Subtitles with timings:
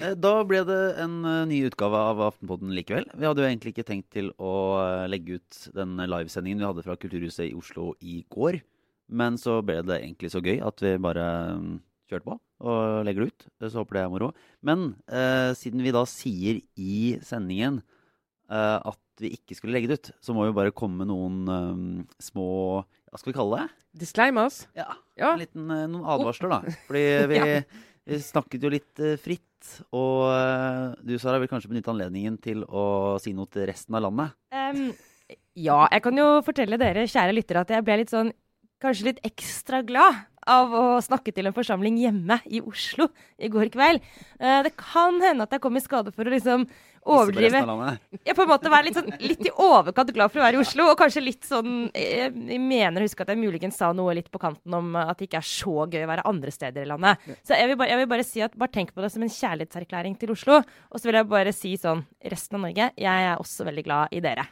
[0.00, 3.06] Eh, Da ble det en eh, ny utgave av Aftenpodden likevel.
[3.16, 6.84] Vi hadde jo egentlig ikke tenkt til å eh, legge ut den livesendingen vi hadde
[6.86, 8.60] fra Kulturhuset i Oslo i går.
[9.08, 11.24] Men så ble det egentlig så gøy at vi bare
[11.60, 11.74] mm,
[12.10, 12.36] kjørte på
[12.66, 13.44] og legger det ut.
[13.68, 14.30] Så håper det er moro.
[14.64, 17.82] Men eh, siden vi da sier i sendingen
[18.50, 21.36] eh, at vi ikke skulle legge det ut, så må vi bare komme med noen
[21.48, 22.46] eh, små
[23.12, 23.68] Hva skal vi kalle det?
[24.02, 24.62] Disclaimers?
[24.76, 25.30] Ja, Ja.
[25.34, 26.74] en liten, noen advarsler, da.
[26.88, 27.38] Fordi vi,
[28.06, 29.42] vi snakket jo litt eh, fritt.
[29.96, 34.06] Og eh, du, Sara, vil kanskje benytte anledningen til å si noe til resten av
[34.06, 34.36] landet?
[34.54, 34.90] Um,
[35.58, 38.34] ja, jeg kan jo fortelle dere, kjære lyttere, at jeg ble litt sånn
[38.76, 40.18] Kanskje litt ekstra glad
[40.52, 43.06] av å snakke til en forsamling hjemme i Oslo
[43.40, 44.04] i går kveld.
[44.36, 46.66] Eh, det kan hende at jeg kom i skade for å liksom
[47.06, 47.62] overdrive.
[48.26, 50.62] Jeg på en måte være litt, sånn, litt i overkant glad for å være i
[50.62, 50.88] Oslo.
[50.90, 54.30] Og kanskje litt sånn Jeg, jeg mener å huske at jeg muligens sa noe litt
[54.32, 57.26] på kanten om at det ikke er så gøy å være andre steder i landet.
[57.46, 59.32] Så jeg vil, bare, jeg vil bare si at bare tenk på det som en
[59.32, 60.60] kjærlighetserklæring til Oslo.
[60.90, 64.16] Og så vil jeg bare si sånn Resten av Norge, jeg er også veldig glad
[64.16, 64.46] i dere.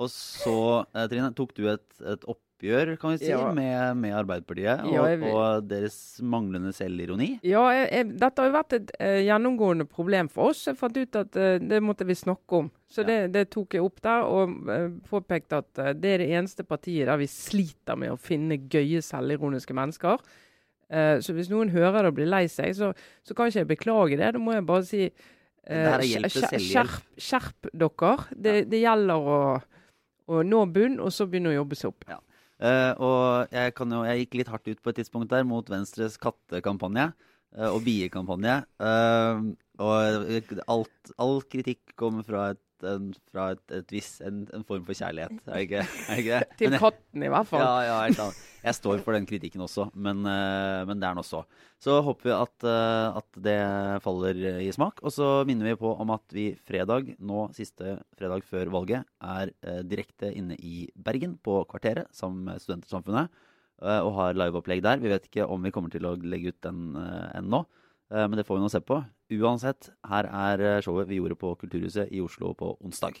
[0.00, 2.24] Og så, eh, Trine, tok du et, et
[2.60, 3.52] oppgjør, kan vi si, Ja.
[3.52, 7.40] med, med Arbeiderpartiet og, Ja, jeg og deres manglende selvironi?
[7.42, 10.66] Ja, jeg, jeg, dette har jo vært et uh, gjennomgående problem for oss.
[10.68, 12.70] Jeg fant ut at uh, det måtte vi snakke om.
[12.90, 13.06] Så Ja.
[13.06, 17.06] det, det tok jeg opp der, og uh, påpekte at det er det eneste partiet
[17.08, 20.20] der vi sliter med å finne gøye, selvironiske mennesker.
[20.90, 22.88] Så hvis noen hører det og blir lei seg, så,
[23.22, 24.32] så kan ikke jeg beklage det.
[24.34, 25.04] Da må jeg bare si
[25.62, 28.16] skjerp, skjerp dere.
[28.34, 29.36] Det, det gjelder å,
[30.34, 32.08] å nå bunn, og så begynne å jobbe seg opp.
[32.60, 36.18] Eh, og jeg, jo, jeg gikk litt hardt ut på et tidspunkt der mot Venstres
[36.20, 37.06] kattekampanje
[37.56, 38.58] uh, og biekampanje.
[38.76, 44.64] Uh, og alt, all kritikk kommer fra, et, en, fra et, et viss, en, en
[44.66, 45.40] form for kjærlighet.
[45.46, 46.48] Er det ikke, er ikke det?
[46.60, 47.64] Til katten, i hvert fall.
[47.64, 48.30] Ja, ja.
[48.60, 51.42] Jeg står for den kritikken også, men, eh, men det er den så.
[51.80, 53.58] Så håper vi at, eh, at det
[54.04, 55.00] faller i smak.
[55.00, 59.54] Og så minner vi på om at vi fredag, nå siste fredag før valget, er
[59.64, 63.30] eh, direkte inne i Bergen, på Kvarteret, sammen med Studentersamfunnet,
[63.80, 65.00] og har liveopplegg der.
[65.00, 67.62] Vi vet ikke om vi kommer til å legge ut den ennå,
[68.12, 68.98] men det får vi nå se på.
[69.30, 73.20] Uansett, her er eh, showet vi gjorde på Kulturhuset i Oslo på onsdag.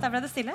[0.00, 0.54] Der ble det stille.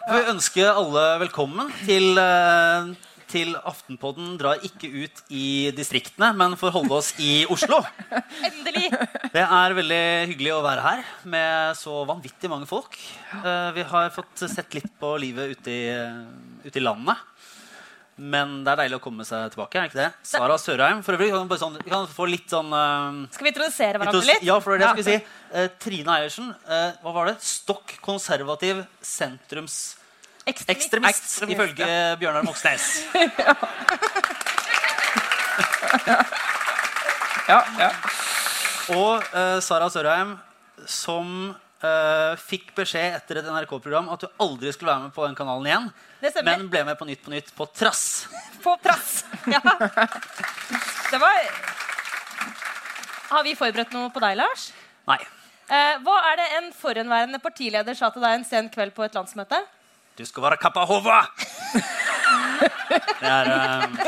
[0.00, 2.90] Jeg vil ønske alle velkommen til, eh,
[3.30, 7.78] til Aftenpodden drar ikke ut i distriktene, men får holde oss i Oslo.
[8.48, 8.88] Endelig!
[9.30, 10.02] Det er veldig
[10.32, 12.98] hyggelig å være her med så vanvittig mange folk.
[13.40, 15.84] Eh, Vi har fått sett litt på livet ute i,
[16.66, 17.26] ute i landet.
[18.20, 19.80] Men det er deilig å komme seg tilbake.
[19.80, 20.10] er ikke det?
[20.28, 21.30] Sara Sørheim, for øvrig.
[21.32, 24.44] Kan, sånn, kan få litt sånn Uh, Skal vi introdusere hverandre litt?
[24.44, 25.46] Ja, for det er det jeg skulle si.
[25.54, 27.38] Uh, Trine Eiersen, uh, hva var det?
[27.44, 29.78] Stokk konservativ sentrums
[30.50, 30.82] Ekstremist.
[30.82, 31.88] ekstremist, ifølge
[32.20, 32.84] Bjørnar Moxnes.
[37.50, 37.88] Ja, ja.
[38.94, 40.36] Og uh, Sara Sørheim,
[40.86, 45.34] som uh, fikk beskjed etter et NRK-program at du aldri skulle være med på den
[45.38, 45.88] kanalen igjen,
[46.46, 48.04] men ble med på Nytt på Nytt på trass.
[48.60, 49.22] På trass.
[49.48, 49.56] Ja.
[51.08, 51.36] Det var
[53.30, 54.66] Har vi forberedt noe på deg, Lars?
[55.08, 55.16] Nei.
[55.70, 59.16] Uh, hva er det en forhenværende partileder sa til deg en sen kveld på et
[59.16, 59.62] landsmøte?
[60.18, 61.20] Du skal være kappa hova!
[62.90, 63.98] Det er um,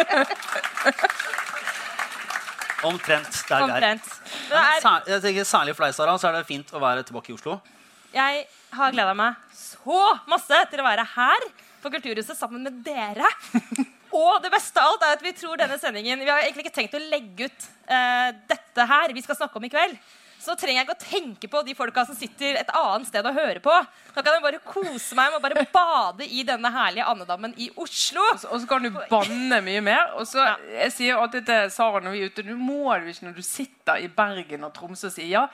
[2.91, 3.77] Omtrent der vi er.
[3.77, 4.09] Omtrent.
[4.51, 7.31] Det er, Jeg tenker Særlig for deg, Sara, så er det fint å være tilbake
[7.33, 7.61] i Oslo.
[8.13, 11.47] jeg har gleda meg så masse til å være her
[11.83, 13.29] på Kulturhuset sammen med dere.
[14.13, 16.75] Og det beste av alt er at vi tror denne sendingen Vi har egentlig ikke
[16.83, 19.97] tenkt å legge ut eh, dette her vi skal snakke om i kveld.
[20.43, 23.37] Så trenger jeg ikke å tenke på de folka som sitter et annet sted og
[23.37, 23.75] hører på.
[24.13, 27.69] Da kan jeg bare kose meg med å bare bade i denne herlige andedammen i
[27.79, 28.25] Oslo.
[28.35, 30.17] Og så kan du banne mye mer.
[30.19, 30.43] Og så
[30.73, 33.43] Jeg sier alltid til Sara når vi er ute Du må du ikke når du
[33.47, 35.45] sitter i Bergen og Tromsø og sier ja,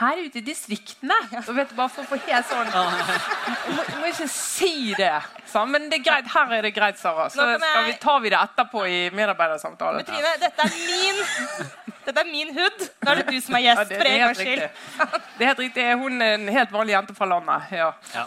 [0.00, 1.16] her ute i distriktene.
[1.46, 5.12] Du vet du bare for å få helt sånn Du må, må ikke si det.
[5.44, 5.70] sant?
[5.76, 6.32] men det er greit.
[6.32, 7.28] Her er det greit, Sara.
[7.32, 7.60] Så jeg-
[7.92, 10.00] vi, tar vi det etterpå i medarbeidersamtalen.
[10.00, 12.84] Men Trine, dette er min Dette er min hood.
[13.04, 13.82] Da er det du som er gjest.
[13.82, 14.62] Ja, det, for det er helt skyld.
[14.62, 15.22] riktig.
[15.36, 15.86] Det er helt riktig.
[16.00, 17.66] Hun er en helt vanlig jente fra landet.
[17.76, 17.90] Ja.
[18.14, 18.24] Ja.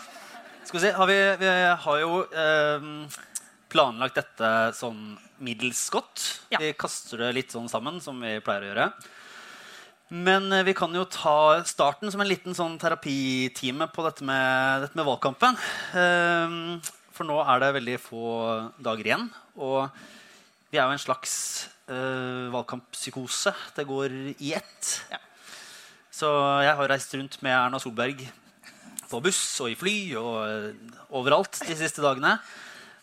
[0.67, 1.49] Skal vi se, har vi, vi
[1.85, 2.85] har jo eh,
[3.73, 5.01] planlagt dette sånn
[5.41, 6.27] middels godt.
[6.53, 6.61] Ja.
[6.61, 8.87] Vi kaster det litt sånn sammen, som vi pleier å gjøre.
[10.29, 14.85] Men eh, vi kan jo ta starten som en liten sånn terapitime på dette med,
[14.85, 15.57] dette med valgkampen.
[15.97, 16.57] Eh,
[17.17, 18.25] for nå er det veldig få
[18.77, 19.29] dager igjen.
[19.57, 19.89] Og
[20.69, 21.33] vi er jo en slags
[21.91, 23.53] eh, valgkamppsykose.
[23.75, 24.91] Det går i ett.
[25.11, 25.19] Ja.
[26.11, 26.29] Så
[26.65, 28.23] jeg har reist rundt med Erna Solberg
[29.11, 32.37] på buss og i fly og eh, overalt de siste dagene.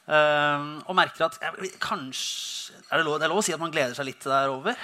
[0.08, 3.60] Uh, og merker at jeg, kanskje er det, lov, det er lov å si at
[3.60, 4.78] man gleder seg litt til det er over?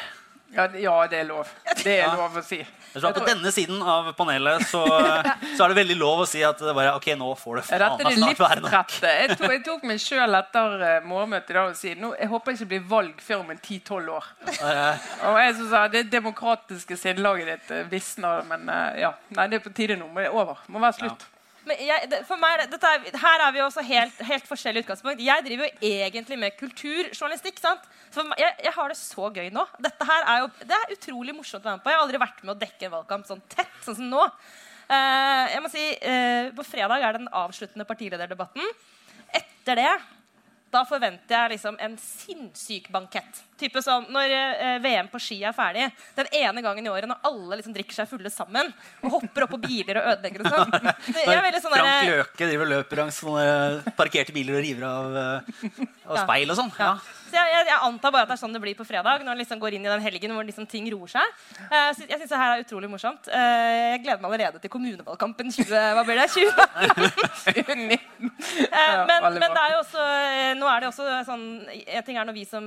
[0.53, 1.49] Ja, ja, det er lov.
[1.81, 2.59] Det er lov å si.
[2.95, 4.85] Jeg tror at På denne siden av panelet så,
[5.57, 7.89] så er det veldig lov å si at det bare, ok, nå får det Ja,
[7.91, 8.95] faen meg snart være nok.
[9.03, 12.31] Jeg tok, jeg tok meg sjøl etter uh, morgenmøtet i dag og sa nå, jeg
[12.31, 14.31] håper ikke det blir valg før om en 10-12 år.
[14.55, 19.15] Eh, Og jeg som sa, Det demokratiske sinnelaget ditt visner, men eh, ja.
[19.35, 20.07] Nei, det er på tide nå.
[20.15, 20.63] Men det er over.
[20.71, 21.27] Må være slutt.
[21.27, 21.34] Men
[21.73, 25.23] jeg, for meg, er, her er vi også helt, helt forskjellige utgangspunkt.
[25.25, 27.61] Jeg driver jo egentlig med kulturjournalistikk.
[27.63, 27.87] sant?
[28.17, 29.65] Meg, jeg, jeg har det så gøy nå.
[29.83, 31.93] Dette her er jo, Det er utrolig morsomt å være med på.
[31.93, 34.27] Jeg har aldri vært med å dekke en valgkamp sånn tett sånn som nå.
[34.85, 38.69] Uh, jeg må si, uh, På fredag er det den avsluttende partilederdebatten.
[39.41, 39.93] Etter det
[40.75, 43.43] da forventer jeg liksom en sinnssyk bankett.
[43.61, 45.87] Type sånn, Når eh, VM på ski er ferdig,
[46.19, 48.73] den ene gangen i året når alle liksom drikker seg fulle sammen
[49.05, 50.75] og hopper opp på biler og ødelegger og sånn.
[51.15, 55.85] Det- sånn Frank Løke driver og løper langs sånne parkerte biler og river av, eh,
[56.11, 56.73] av speil og sånn.
[56.81, 56.95] ja.
[57.35, 59.33] Så jeg, jeg, jeg antar bare at det er sånn det blir på fredag, når
[59.33, 61.33] man liksom går inn i den helgen hvor liksom ting roer seg.
[61.67, 63.27] Uh, så jeg syns det her er utrolig morsomt.
[63.27, 66.29] Uh, jeg gleder meg allerede til kommunevalgkampen 20, hva blir det?
[66.31, 66.53] 20?
[68.71, 72.21] uh, men, men det er jo også, eh, nå er det også sånn En ting
[72.21, 72.63] er når vi som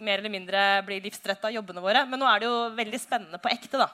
[0.00, 3.42] mer eller mindre blir livstretta av jobbene våre, men nå er det jo veldig spennende
[3.42, 3.84] på ekte.
[3.84, 3.90] da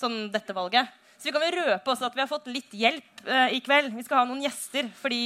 [0.00, 0.88] Sånn dette valget.
[1.18, 3.90] Så vi kan vel røpe også at vi har fått litt hjelp eh, i kveld.
[3.96, 4.86] Vi skal ha noen gjester.
[5.00, 5.20] Fordi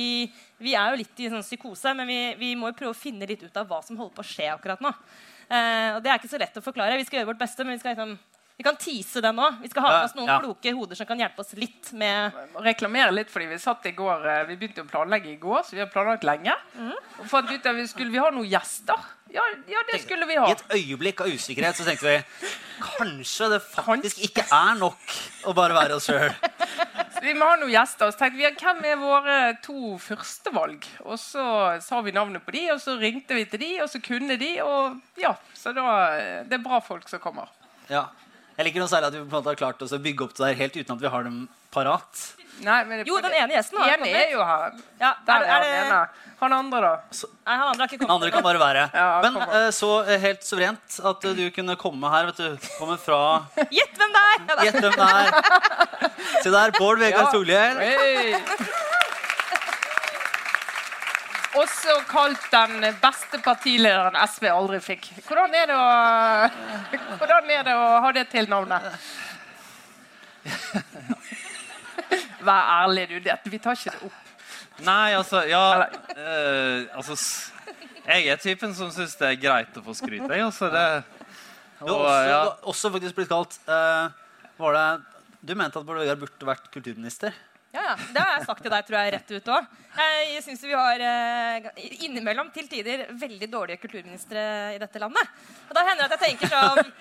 [0.62, 3.28] vi er jo litt i sånn psykose, men vi, vi må jo prøve å finne
[3.28, 4.92] litt ut av hva som holder på å skje akkurat nå.
[5.52, 6.96] Eh, og det er ikke så lett å forklare.
[6.96, 8.16] Vi skal gjøre vårt beste, men vi skal liksom
[8.56, 9.46] vi kan tease det nå.
[9.62, 10.38] Vi skal ha med oss noen Ja.
[10.38, 14.26] kloke hoder som kan hjelpe oss litt med reklamere litt, fordi vi satt i går
[14.28, 16.54] eh, Vi begynte å planlegge i går, så vi har planlagt lenge.
[16.76, 16.92] Mm.
[17.20, 18.94] Og fant ut at vi skulle vi ha noen gjester.
[19.32, 20.49] Ja, ja det skulle vi ha.
[20.49, 22.50] I et øyeblikk av usikkerhet så tenkte vi
[22.82, 25.17] kanskje det faktisk ikke er nok
[25.49, 26.32] å bare være oss sjøl.
[27.23, 28.11] Vi må ha noen gjester.
[28.11, 30.88] Så tenkte vi, hvem er våre to førstevalg?
[31.06, 31.44] Og så
[31.84, 34.49] sa vi navnet på de, og så ringte vi til de, og så kunne de.
[34.64, 35.84] Og ja, så da
[36.49, 37.52] Det er bra folk som kommer.
[37.87, 38.08] Ja.
[38.56, 40.34] Jeg liker noe særlig at vi på en måte har klart oss å bygge opp
[40.34, 41.38] det der helt uten at vi har dem
[41.70, 42.25] parat.
[42.62, 44.14] Nei, men det- Jo, den ene gjesten har kommet.
[44.14, 44.72] er jo her.
[45.00, 46.02] Ja, Der er, er den ene.
[46.42, 46.92] Han andre, da?
[47.46, 48.14] nei, han andre har ikke kommet.
[48.14, 48.84] andre kan bare være.
[48.98, 52.26] Ja, Men uh, så eh, helt suverent at eh, du kunne komme her.
[52.30, 52.68] vet du.
[52.78, 53.18] Komme fra
[53.78, 54.46] Gjett hvem det er!
[54.48, 54.56] Ja.
[54.66, 55.28] Gjett hvem det er.
[56.42, 57.78] Se der, Bård Vegar Solhjell.
[57.78, 58.38] Hei.
[61.62, 65.10] Også kalt den beste partilederen SV aldri fikk.
[65.28, 65.90] Hvordan er det å,
[67.20, 68.86] hvordan er det å ha det tilnavnet?
[72.42, 73.16] Vær ærlig, du.
[73.22, 74.20] Det, vi tar ikke det opp.
[74.82, 75.86] Nei, altså Ja.
[76.16, 77.16] eh, altså
[78.06, 80.24] Jeg er typen som syns det er greit å få skryt.
[80.26, 81.04] Jeg, altså, det,
[81.82, 82.42] og, også, ja.
[82.72, 84.10] også faktisk blitt kalt uh,
[84.58, 84.86] var det,
[85.42, 87.34] Du mente at Bård Vegar burde vært kulturminister?
[87.72, 87.94] Ja, ja.
[88.12, 89.70] Det har jeg sagt til deg tror jeg, rett ut òg.
[89.96, 91.70] Jeg syns vi har eh,
[92.04, 94.42] innimellom til tider veldig dårlige kulturministre
[94.74, 95.32] i dette landet.
[95.68, 96.92] Og da hender det at jeg tenker sånn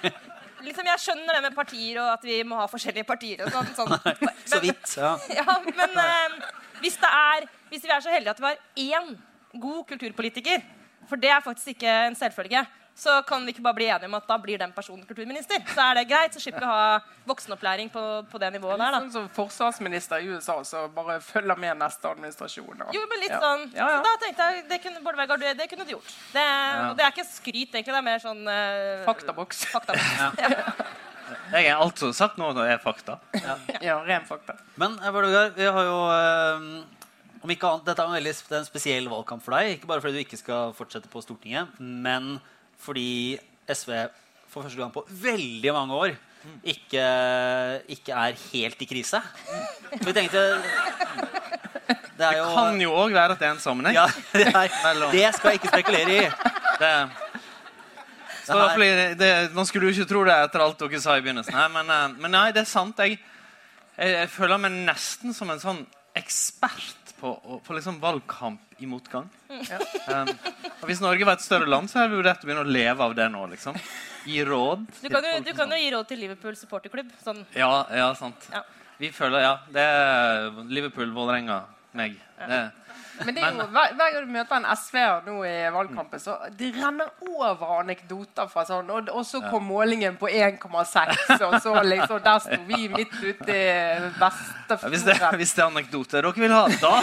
[0.65, 3.41] liksom Jeg skjønner det med partier og at vi må ha forskjellige partier.
[3.45, 4.97] og sånn, Men, Så vidt.
[4.97, 5.15] ja.
[5.39, 6.51] Ja, men uh,
[6.83, 9.15] hvis, det er, hvis vi er så heldige at vi har én
[9.61, 10.63] god kulturpolitiker,
[11.09, 12.61] for det er faktisk ikke en selvfølge,
[12.95, 15.61] så kan vi ikke bare bli enige om at da blir den personen kulturminister.
[15.73, 18.91] Så er det greit, så slipper vi å ha voksenopplæring på, på det nivået der.
[18.91, 18.99] da.
[18.99, 22.81] Sånn som forsvarsminister i USA som bare følger med neste administrasjon.
[22.81, 23.39] og- Jo, men litt Ja.
[23.39, 23.97] sånn Ja, ja.
[23.97, 26.13] Så da tenkte jeg det kunne, Bård Vegar, det, det kunne du gjort.
[26.33, 26.45] Det,
[26.89, 27.85] og det er ikke skryt, egentlig.
[27.85, 29.66] Det er mer sånn uh, Faktaboks.
[29.75, 30.92] faktaboks.
[31.56, 33.19] jeg er alt som er sagt nå, det er fakta.
[33.81, 34.57] Ja, ren fakta.
[34.77, 36.83] Men eh, Bård Vegar, vi har jo eh,
[37.42, 39.77] om ikke annet, Dette er en veldig det er en spesiell valgkamp for deg.
[39.80, 42.35] Ikke bare fordi du ikke skal fortsette på Stortinget, men
[42.81, 43.38] fordi
[43.71, 43.92] SV
[44.52, 46.16] for første gang på veldig mange år
[46.66, 47.02] ikke,
[47.94, 49.19] ikke er helt i krise.
[50.02, 50.42] Vi tenkte
[52.18, 53.95] Det jo Kan jo òg være at det er en sammenheng.
[53.95, 56.23] ja, det, er, det skal jeg ikke spekulere i.
[56.81, 56.94] Det,
[58.45, 61.54] så Det det, Man skulle du ikke tro det etter alt dere sa i begynnelsen.
[61.54, 62.97] her, Men, eh, men nei, det er sant.
[63.00, 63.19] Jeg,
[63.97, 65.85] jeg, jeg føler meg nesten som en sånn
[66.18, 69.28] ekspert på, på liksom valgkamp i motgang.
[69.51, 70.31] Um,
[70.81, 73.06] og Hvis Norge var et større land, så hadde vi vurdert å begynne å leve
[73.06, 73.44] av det nå.
[73.54, 73.78] liksom.
[74.25, 74.87] Gi råd.
[75.01, 77.11] Du kan, jo, folk du kan jo gi råd til Liverpool supporterklubb.
[77.21, 77.44] Sånn.
[77.57, 78.49] Ja, ja, sant.
[78.54, 78.63] Ja.
[79.01, 81.61] Vi føler Ja, det er Liverpool, Vålerenga,
[81.97, 82.18] meg.
[82.42, 82.59] Det,
[83.25, 86.37] Men det er jo, hver, hver gang du møter en SV-er nå i valgkampen, så
[86.57, 91.75] det renner over anekdoter fra sånn Og, og så kom målingen på 1,6, og så
[91.85, 93.66] liksom Der sto vi midt ute i
[94.21, 94.31] Ja,
[94.87, 96.94] hvis, det, hvis det er anekdoter dere vil ha, da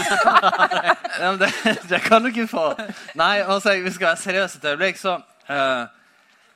[1.23, 1.51] ja, det,
[1.91, 2.71] det kan dere få.
[3.19, 5.19] Nei, altså, vi skal være seriøse et øyeblikk, så
[5.51, 5.87] eh,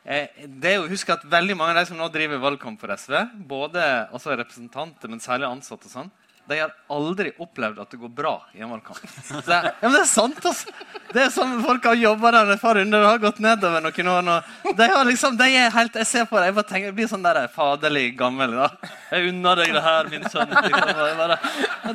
[0.03, 3.19] det er jo Husk at veldig mange av de som nå driver valgkamp for SV,
[3.49, 6.11] både representanter, men særlig ansatte, og sånn,
[6.51, 8.99] de har aldri opplevd at det går bra i en valgkamp.
[9.29, 10.73] Så ja, men det er sant, altså.
[11.13, 14.09] Det er sånn Folk har jobba der et par runder, det har gått nedover noen
[14.15, 14.35] år nå.
[14.79, 17.11] De har liksom, de er helt, Jeg ser på det, jeg bare tenker, jeg blir
[17.13, 18.57] sånn der faderlig gammel.
[18.59, 18.91] da.
[19.13, 20.51] Jeg unner deg det her, min sønn.
[21.23, 21.39] Bare,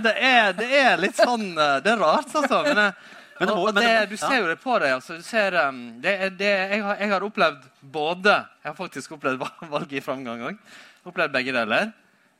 [0.07, 2.63] det, er, det er litt sånn eh, Det er rart, altså.
[2.69, 2.95] Men, jeg,
[3.39, 4.95] Men det må- og, og det, du ser jo det på deg.
[4.95, 5.19] altså.
[5.19, 5.59] Du ser,
[6.03, 9.43] det, det, jeg, har, jeg har opplevd både Jeg har faktisk opplevd
[9.75, 10.59] valget i framgang òg.
[11.07, 11.91] Opplevd begge deler.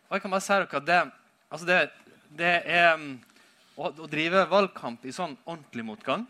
[0.07, 1.01] Og jeg kan bare si dere at det,
[1.51, 1.77] altså det,
[2.39, 3.11] det er um,
[3.77, 6.25] å, å drive valgkamp i sånn ordentlig motgang,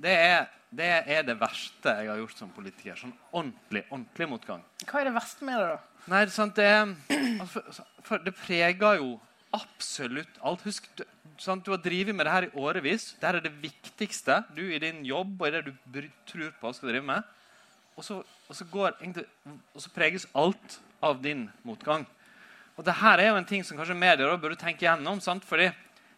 [0.00, 2.98] det er, det er det verste jeg har gjort som politiker.
[3.00, 4.64] Sånn ordentlig, ordentlig motgang.
[4.84, 5.78] Hva er det verste med det, da?
[6.12, 9.14] Nei, det sant, det, er- altså, for, for det preger jo
[9.56, 10.62] absolutt alt.
[10.68, 11.04] Husk, du,
[11.40, 13.08] sant, du har drevet med det her i årevis.
[13.16, 16.74] Det her er det viktigste du i din jobb og i det du tror på
[16.76, 17.32] skal drive med.
[17.96, 19.26] Og så, og så, går, egentlig-
[19.72, 22.04] og så preges alt av din motgang.
[22.76, 25.20] Og det her er jo en ting som kanskje medier burde tenke gjennom.
[25.24, 25.44] Sant?
[25.48, 25.70] Fordi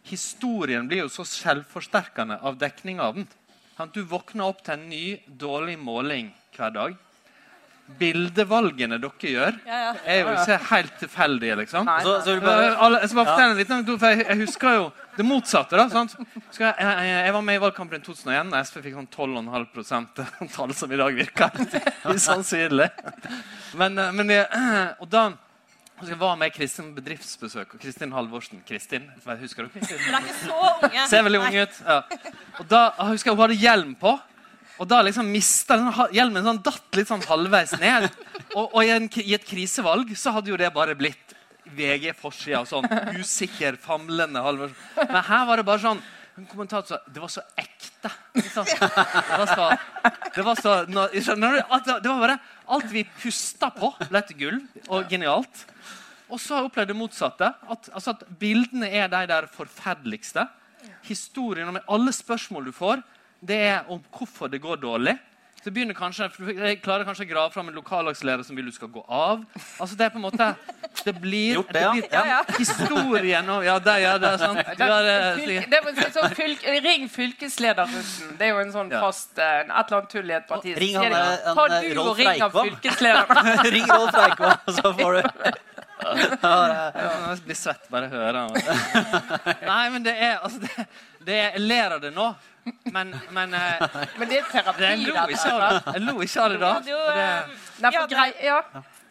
[0.09, 3.29] historien blir jo så selvforsterkende av dekninga av den.
[3.95, 5.05] Du våkner opp til en ny,
[5.38, 6.97] dårlig måling hver dag.
[7.99, 9.93] Bildevalgene dere gjør, Ja, ja.
[10.05, 11.87] er jo ikke helt tilfeldige, liksom.
[11.88, 12.03] Nei.
[12.05, 14.75] Så, så Eh, bare alle- Jeg skal bare fortelle en liten for jeg, jeg husker
[14.75, 15.71] jo det motsatte.
[15.77, 16.15] da, sant?
[16.59, 20.75] Jeg, jeg, jeg var med i valgkampen i 2001, og SV fikk sånn 12,5 tall
[20.75, 21.50] som i dag virker
[22.12, 22.91] usannsynlig.
[23.75, 24.47] Men, eh, men jeg,
[25.00, 25.31] og da
[26.07, 29.09] jeg var med Kristin bedriftsbesøk, og Kristin Halvorsen Kristin,
[29.40, 29.73] husker du?
[29.75, 29.99] Kristin?
[29.99, 31.07] Dere er ikke så unge.
[31.11, 31.78] Ser veldig ung ut.
[31.88, 31.97] Ja.
[32.61, 34.12] Og da jeg husker jeg hun hadde hjelm på.
[34.78, 38.07] Og da liksom mista den hjelmen sånn, datt litt sånn halvveis ned.
[38.55, 41.35] Og, og i, en, i et krisevalg så hadde jo det bare blitt
[41.75, 42.61] VG-forsida.
[42.62, 42.87] og Sånn
[43.19, 44.78] usikker, famlende Halvorsen.
[45.02, 46.05] Men her var det bare sånn
[46.38, 48.11] en kommentator sa det var så ekte.
[48.38, 49.64] Det var så,
[50.37, 51.62] det var så nå- jeg skjønner, du?
[51.67, 52.37] At det, det var bare
[52.69, 54.59] Alt vi pusta på, ble til gull
[54.93, 55.65] og genialt.
[56.29, 57.49] Og så har jeg opplevd det motsatte.
[57.73, 60.45] At, altså at Bildene er de der forferdeligste.
[61.09, 63.01] Historien om alle spørsmål du får,
[63.41, 65.17] det er om hvorfor det går dårlig.
[65.69, 68.89] Så begynner kanskje, Jeg klarer kanskje å grave fram en lokallagsleder som vil du skal
[68.89, 69.43] gå av.
[69.77, 70.47] Altså Det er på en måte
[71.05, 71.91] Det blir, Gjort det, ja.
[71.93, 72.39] blir Ja, ja.
[72.57, 74.59] historien og Ja, det, ja, det er sant.
[74.65, 74.73] Eh,
[75.37, 78.33] Fylke, det var sånn fylke, ring fylkeslederrussen.
[78.41, 79.03] Det er jo en sånn Ja.
[79.05, 80.73] fast eh, Et eller annet tull i et parti.
[80.81, 82.73] Ring han, eh, han, du og Rolf ring Reikvam."
[83.77, 85.53] Ring Rolf Reikvam, så får du
[86.19, 89.57] Jeg blir svett bare jeg hører det.
[89.67, 90.87] Nei, men det er altså det,
[91.25, 92.29] det er, Jeg ler av det nå,
[92.93, 93.83] men, men eh,
[94.19, 94.83] Men det er terapi.
[94.83, 95.95] det, jeg, lo ikke av det.
[95.95, 96.73] jeg lo ikke av det da.
[96.89, 97.27] Jo, det,
[97.89, 98.61] er for grei, ja.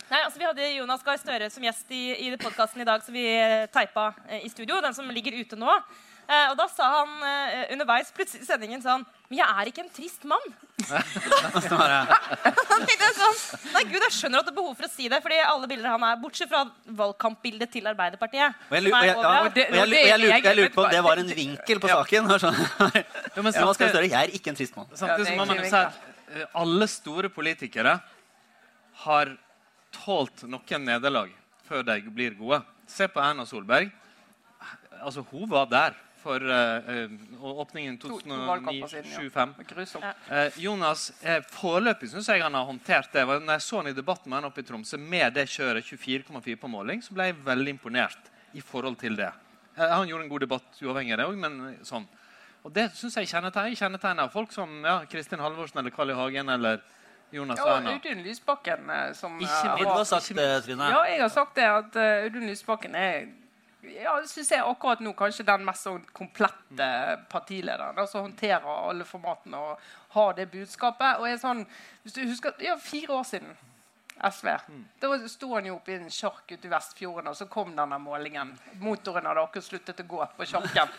[0.08, 3.16] Nei, altså Vi hadde Jonas Gahr Støre som gjest i, i podkasten i dag, som
[3.16, 4.80] vi eh, teipa eh, i studio.
[4.84, 5.74] Den som ligger ute nå.
[6.28, 9.84] Eh, og da sa han eh, underveis plutselig i sendingen sånn Men jeg er ikke
[9.86, 10.44] en trist mann.
[10.88, 13.38] Han tenkte sånn,
[13.72, 15.94] Nei, gud, Jeg skjønner at det er behov for å si det, fordi alle bilder
[15.94, 16.66] han er, bortsett fra
[17.00, 18.60] valgkampbildet til Arbeiderpartiet.
[18.68, 22.32] Og jeg, er lurte, på om det var en vinkel på saken.
[22.44, 22.60] Sånn.
[23.38, 24.88] Ja, men Ja, Jonas Gahr jeg er ikke en trist mann.
[24.98, 25.96] samtidig må man si at
[26.34, 27.98] eh, alle store politikere
[29.06, 29.32] har
[29.96, 31.32] tålt noen nederlag
[31.68, 32.62] før de blir gode.
[32.90, 33.92] Se på Erna Solberg.
[35.04, 37.08] Altså, hun var der for uh,
[37.62, 39.20] åpningen To- to valgkamper siden, ja.
[39.20, 40.14] 2007-2005.
[40.32, 43.26] Eh, Jonas, uh, foreløpig syns jeg han har håndtert det.
[43.28, 46.56] Når jeg så han i debatten med han oppe i Tromsø med det kjøret 24,4
[46.62, 49.32] på måling, så ble jeg veldig imponert i forhold til det.
[49.78, 52.08] Uh, han gjorde en god debatt uavhengig av det òg, men sånn.
[52.66, 56.16] Og det syns jeg kjennetegner kjennetegner folk som ja, Kristin Halvorsen eller Carl I.
[56.18, 56.82] Hagen eller
[57.32, 57.94] Jonas Ja, Erna.
[57.96, 60.90] Audun Lysbakken som Ikke Vil du har- sagt det, Trine?
[60.92, 63.28] Ja, jeg har sagt det at uh, Audun Lysbakken er
[63.94, 66.90] ja, synes jeg akkurat nå kanskje den mest sånn komplette
[67.32, 67.98] partilederen.
[67.98, 71.22] Altså håndterer alle formatene og har det budskapet.
[71.22, 71.64] Og er sånn,
[72.04, 73.56] hvis du husker, ja, Fire år siden
[74.24, 74.48] SV.
[75.00, 78.00] Da sto han jo oppe i en sjark ute i Vestfjorden, og så kom denne
[78.02, 78.54] målingen.
[78.82, 80.94] Motoren hadde akkurat sluttet å gå på sjarken.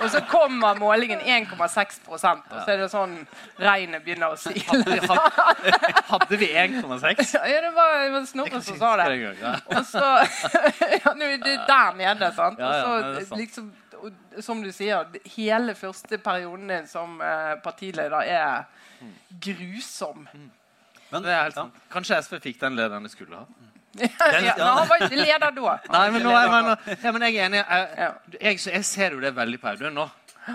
[0.00, 3.14] Og så kommer målingen 1,6% og så er det sånn
[3.60, 4.98] regnet begynner å sile.
[6.10, 7.36] Hadde vi 1,6?
[7.50, 9.30] Ja, det var, det var Snorre som sa det.
[9.76, 10.02] Og så
[11.00, 12.60] ja, nå er det der nede, sant?
[12.60, 13.70] Ja, ja, og er så liksom
[14.40, 18.62] Som du sier, hele første perioden din som eh, partileder er
[19.44, 20.24] grusom.
[21.10, 21.82] Men, Det er helt sant.
[21.92, 23.46] Kanskje SV fikk den lederen de skulle ha.
[23.98, 25.76] ja, men han var ikke leder da.
[25.90, 27.60] Nei, men, nå er, leder ja, men jeg er enig.
[27.60, 30.08] Jeg, jeg, jeg ser jo det veldig på Audun nå.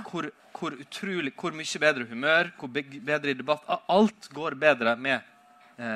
[0.09, 3.67] Hvor, hvor utrolig, hvor mye bedre humør, hvor bedre i debatt.
[3.91, 5.31] Alt går bedre med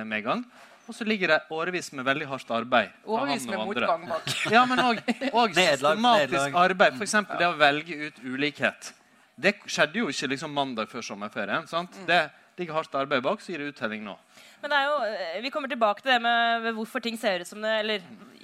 [0.03, 0.43] med gang.
[0.89, 2.93] Og så ligger det årevis med veldig hardt arbeid.
[3.05, 3.85] Årevis med andre.
[3.85, 4.31] motgang bak.
[4.55, 6.97] Ja, men òg systematisk arbeid.
[6.97, 7.13] F.eks.
[7.37, 8.89] det å velge ut ulikhet.
[9.39, 11.67] Det skjedde jo ikke liksom mandag før sommerferien.
[11.69, 11.93] sant?
[12.09, 12.23] Det
[12.59, 14.15] ligger hardt arbeid bak, så gir det uttelling nå.
[14.61, 17.39] Men det er jo, eh, vi kommer tilbake til det med med hvorfor ting ser
[17.39, 18.03] ut som det Eller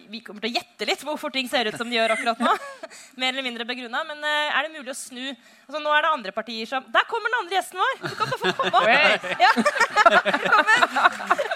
[0.09, 2.51] vi kommer til å gjette litt hvorfor ting ser ut som de gjør akkurat nå.
[3.21, 4.03] Mer eller mindre begrunna.
[4.05, 5.23] Men eh, er det mulig å snu?
[5.65, 7.95] Altså, nå er det andre partier som Der kommer den andre gjesten vår!
[8.05, 8.87] Du kan bare få komme opp.
[8.87, 9.17] Hey.
[9.45, 9.51] Ja,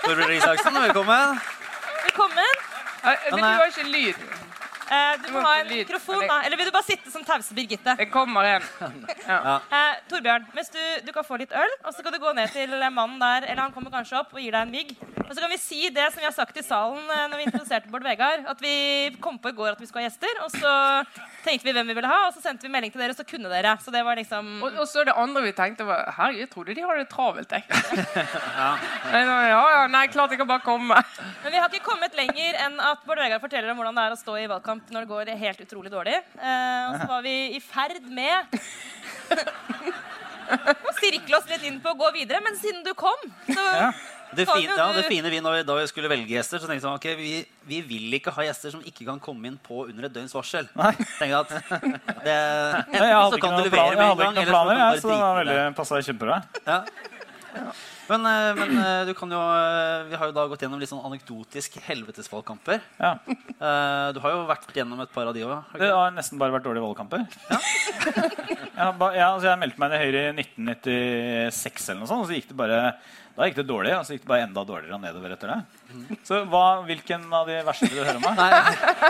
[0.04, 1.40] Torbjørn Isaksen, velkommen.
[2.08, 2.62] velkommen.
[3.06, 4.39] Men du har ikke lyd.
[4.90, 6.40] Eh, du må ha en mikrofon, da.
[6.46, 7.96] Eller vil du bare sitte som tause Birgitte?
[8.00, 8.70] Det kommer en.
[9.30, 12.50] Eh, Torbjørn, hvis du, du kan få litt øl, og så kan du gå ned
[12.54, 14.94] til mannen der, eller han kommer kanskje opp og gir deg en vigg.
[15.26, 17.46] Og så kan vi si det som vi har sagt i salen eh, når vi
[17.46, 18.74] introduserte Bård Vegard, at vi
[19.22, 20.74] kom på i går at vi skulle ha gjester, og så
[21.46, 23.28] tenkte vi hvem vi ville ha, og så sendte vi melding til dere, og så
[23.30, 23.76] kunne dere.
[23.84, 26.78] Så det var liksom Og, og så det andre vi tenkte var Herregud, jeg trodde
[26.78, 27.54] de hadde det travelt.
[27.54, 27.64] Jeg.
[28.60, 28.72] ja.
[29.14, 30.98] ja, ja, nei, klart jeg kan bare komme.
[31.44, 34.18] Men vi har ikke kommet lenger enn at Bård Vegard forteller om hvordan det er
[34.18, 36.18] å stå i valgkamp når det går helt utrolig dårlig.
[36.40, 38.60] Eh, og så var vi i ferd med
[40.90, 43.20] å sirkle oss litt inn på å gå videre, men siden du kom,
[43.50, 43.66] så
[44.30, 46.86] Det fine, ja, det fine vi når vi, da vi skulle velge gjester, så tenkte
[46.86, 47.32] vi okay, vi,
[47.66, 50.70] vi vil ikke ha gjester som ikke kan komme inn på under et døgns varsel.
[50.78, 50.92] Nei.
[51.18, 52.36] Jeg at det,
[52.94, 54.54] Nei, jeg hadde så ikke kan noen du levere jeg med en gang, eller så
[54.54, 55.56] planer, kan du jeg, bare så det var drite i det.
[55.58, 56.38] veldig passa kjempebra.
[56.70, 56.80] Ja.
[58.10, 60.90] Men, eh, men eh, du kan jo eh, Vi har jo da gått gjennom litt
[60.92, 62.82] sånn anekdotisk helvetesvalgkamper.
[62.98, 63.12] Ja.
[63.30, 65.78] Eh, Du har jo vært gjennom et par av de òg.
[65.78, 67.26] Det har nesten bare vært dårlige valgkamper.
[67.52, 68.92] Ja.
[69.00, 72.30] ba, ja, altså jeg meldte meg inn i Høyre i 1996, eller noe sånt, og
[72.32, 72.80] så gikk det bare
[73.40, 75.60] da gikk det dårlig, og så gikk det bare enda dårligere nedover etter det.
[76.28, 78.42] Så hva, Hvilken av de verste vil du høre om?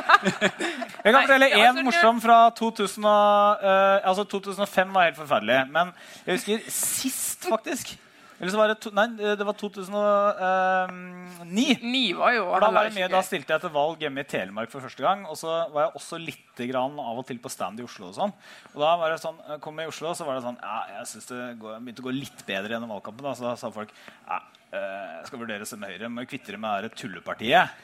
[1.06, 5.58] Jeg kan fortelle én morsom fra 2000 og, eh, altså 2005 var helt forferdelig.
[5.74, 5.90] Men
[6.28, 7.96] jeg husker sist, faktisk.
[8.40, 11.74] Eller så var det, to, nei, det var 2009.
[11.84, 14.28] Ni var jo For da, var jeg med, da stilte jeg til valg hjemme i
[14.32, 15.26] Telemark for første gang.
[15.28, 18.08] Og så var jeg også litt grann av og til på stand i Oslo.
[18.12, 18.32] Og sånn.
[18.74, 21.10] Og da var det sånn, jeg kom i Oslo, så var det sånn Ja, jeg
[21.12, 23.28] synes det går, begynte å gå litt bedre gjennom valgkampen.
[23.28, 23.36] Da.
[23.36, 24.40] Så da sa folk ja,
[24.72, 26.12] eh, jeg skal vurdere å stemme Høyre.
[26.16, 27.76] Må kvitte dere med det tullepartiet.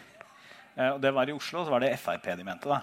[0.77, 2.67] Eh, Og det var i Oslo, og så var det Frp de mente.
[2.71, 2.79] da.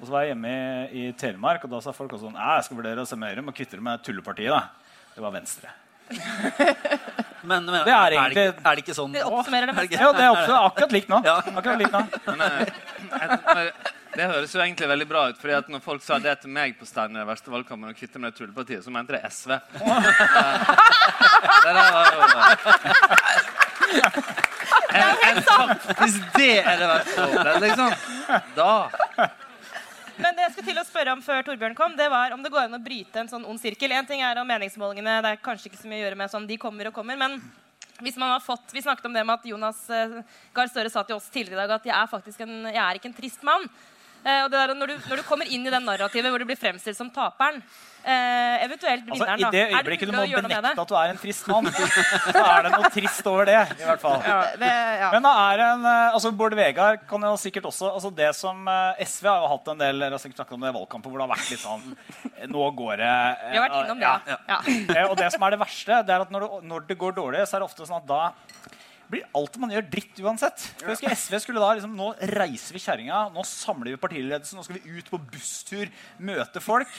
[0.00, 0.50] Og så var jeg hjemme
[0.90, 3.30] i, i Telemark, og da sa folk også sånn Ja, jeg skal vurdere å stemme
[3.30, 3.46] Høyre.
[3.46, 4.50] Må kvitte dere med tullepartiet.
[4.50, 4.64] da.
[5.14, 5.70] Det var Venstre.
[7.44, 9.28] Men, men Det er er, det egentlig- ikke, er det ikke sånn Det nå?
[9.36, 9.98] oppsummerer det det meste.
[10.00, 10.30] Ja, det er
[10.64, 11.18] akkurat likt nå.
[11.28, 11.34] Ja.
[11.44, 12.00] Akkurat likt nå.
[12.24, 13.68] Men, eh,
[14.14, 15.36] det høres jo egentlig veldig bra ut.
[15.42, 17.96] fordi at når folk sa det til meg på stand i den verste valgkampen, og
[17.98, 19.50] kvitte med det tullepartiet, så mente det SV.
[21.64, 22.32] Det der var jo en,
[24.94, 25.38] en, en,
[26.00, 27.90] Hvis det er det verste liksom,
[28.56, 28.70] da
[30.14, 32.52] Men det jeg skulle til å spørre om før Torbjørn kom, det var om det
[32.54, 33.92] går an å bryte en sånn ond sirkel.
[33.96, 36.46] En ting er om meningsmålingene, det er kanskje ikke så mye å gjøre med sånn
[36.46, 37.40] de kommer og kommer, men
[38.02, 40.22] hvis man har fått, Vi snakket om det med at Jonas eh,
[40.54, 42.98] Gahr Støre sa til oss tidligere i dag at jeg er faktisk en, jeg er
[42.98, 43.68] ikke en trist mann.
[44.24, 46.48] Eh, og det der, når, du, når du kommer inn i den narrativet hvor du
[46.48, 47.62] blir fremstilt som taperen,
[48.04, 51.12] eh, eventuelt Altså, vinneren, I da, det det øyeblikket du må benekte at du er
[51.14, 53.56] en trist mann, så er det noe trist over det.
[53.80, 54.18] i hvert fall.
[54.26, 55.10] Ja, det- ja.
[55.14, 58.68] Men da er en, eh, altså Bård Vegar kan jo sikkert også altså Det som
[58.68, 61.10] eh, SV har jo hatt en del dere har sikkert snakket om det i valgkampen
[61.14, 61.84] hvor det har vært litt sånn
[62.38, 63.12] eh, Nå går det
[63.52, 64.38] Vi har vært innom det, ja.
[64.54, 65.06] ja.
[65.08, 67.46] Og det som er det verste, det er at når det, når det går dårlig,
[67.48, 68.22] så er det ofte sånn at da
[69.14, 70.66] blir alt man gjør, dritt uansett.
[70.80, 74.58] For jeg husker SV skulle da liksom Nå reiser vi kjerringa, nå samler vi partiledelsen,
[74.58, 76.90] nå skal vi ut på busstur, møte folk.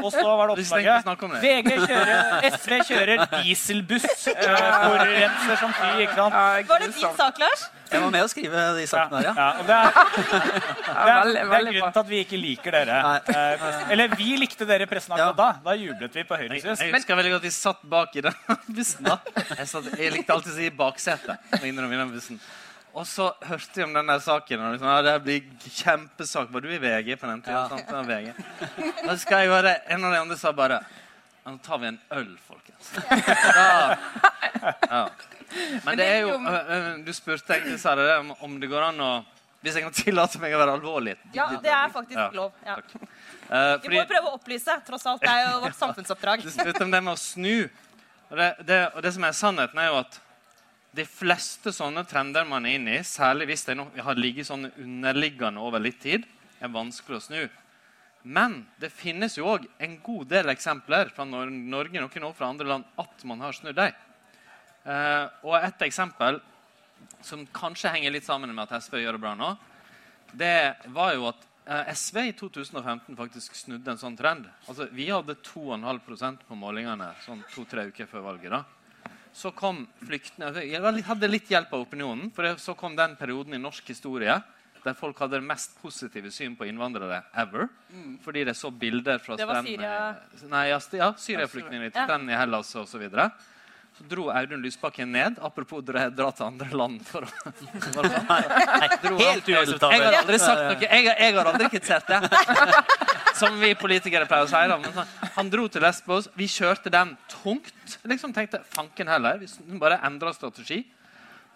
[0.00, 1.42] Og så var det oppslaget snakke om det.
[1.44, 4.28] VG kjører, SV kjører dieselbuss,
[4.88, 5.90] forurenser som fy.
[6.06, 6.38] ikke sant?
[6.70, 7.66] Var det din sak, Lars?
[7.92, 9.34] Jeg var med å skrive de sakene her, ja.
[9.44, 9.94] Ja, det, er,
[11.04, 12.98] det, er, det er grunnen til at vi ikke liker dere.
[13.30, 15.48] Eh, eller vi likte dere i pressen akkurat da.
[15.64, 16.50] Da jublet vi på høyre.
[16.56, 18.36] Høyres jeg husker veldig godt vi satt bak i den
[18.76, 19.08] bussen.
[19.08, 19.18] da.
[19.54, 21.50] Jeg, satt, jeg likte alltid å si baksetet.
[21.60, 22.40] den.
[22.94, 24.66] Og så hørte jeg om den der saken.
[24.68, 26.52] Og liksom, ja, det blir kjempesak.
[26.54, 27.86] Var du i VG på den tiden?
[27.90, 28.02] Ja.
[28.06, 28.28] VG.
[29.02, 30.78] Da skal jeg bare, En av de andre sa bare
[31.44, 32.92] Nå tar vi en øl, folkens.
[34.64, 34.76] Ja.
[34.90, 35.08] ja.
[35.84, 39.10] Men det er jo ø, ø, Du spurte egentlig, Sara, om, det går an å
[39.60, 41.14] Hvis jeg kan tillate meg å være alvorlig?
[41.36, 42.52] Ja, det er faktisk lov.
[42.64, 42.78] Ja.
[42.80, 45.22] Eh, Vi må prøve å opplyse, tross alt.
[45.24, 46.44] Det er jo vårt samfunnsoppdrag.
[46.44, 47.68] Du spurte om det med å snu.
[48.30, 50.18] Og det, det, og det som er sannheten, er jo at
[50.94, 53.76] de fleste sånne trender man er inne i, særlig hvis de
[54.06, 56.24] har ligget sånn underliggende over litt tid,
[56.60, 57.42] er vanskelig å snu.
[58.24, 62.48] Men det finnes jo òg en god del eksempler fra Norge, Norge noen år fra
[62.48, 63.92] andre land at man har snudd dem.
[64.84, 66.40] Eh, og et eksempel
[67.24, 69.50] som kanskje henger litt sammen med at SV gjør det bra nå,
[70.32, 70.56] det
[70.96, 74.48] var jo at eh, SV i 2015 faktisk snudde en sånn trend.
[74.68, 78.56] Altså, vi hadde 2,5% på målingene sånn to-tre uker før valget.
[78.56, 79.12] da.
[79.34, 82.32] Så kom flyktningene altså, Jeg hadde litt hjelp av opinionen.
[82.32, 84.40] For så kom den perioden i norsk historie
[84.84, 87.68] der folk hadde det mest positive syn på innvandrere ever.
[88.24, 90.16] Fordi de så bilder fra Det var Syria-
[90.50, 92.18] Nei, ja, ja Syria-flyktninger i Ja.
[92.18, 93.08] i Hellas osv.
[93.94, 95.38] så dro Audun Lysbakken ned.
[95.40, 97.00] Apropos dra, dra til andre land.
[97.06, 97.28] For å,
[97.94, 100.80] Helt Helt Jeg har aldri sagt noe.
[100.80, 102.20] Jeg, har- jeg har aldri kritisert det.
[103.40, 104.68] Som vi politikere pleier å si.
[104.70, 104.76] Da.
[104.78, 106.28] Men han dro til Lesbos.
[106.38, 107.72] Vi kjørte den tungt.
[108.06, 109.38] Liksom tenkte fanken heller.
[109.42, 110.84] Vi bare endra strategi.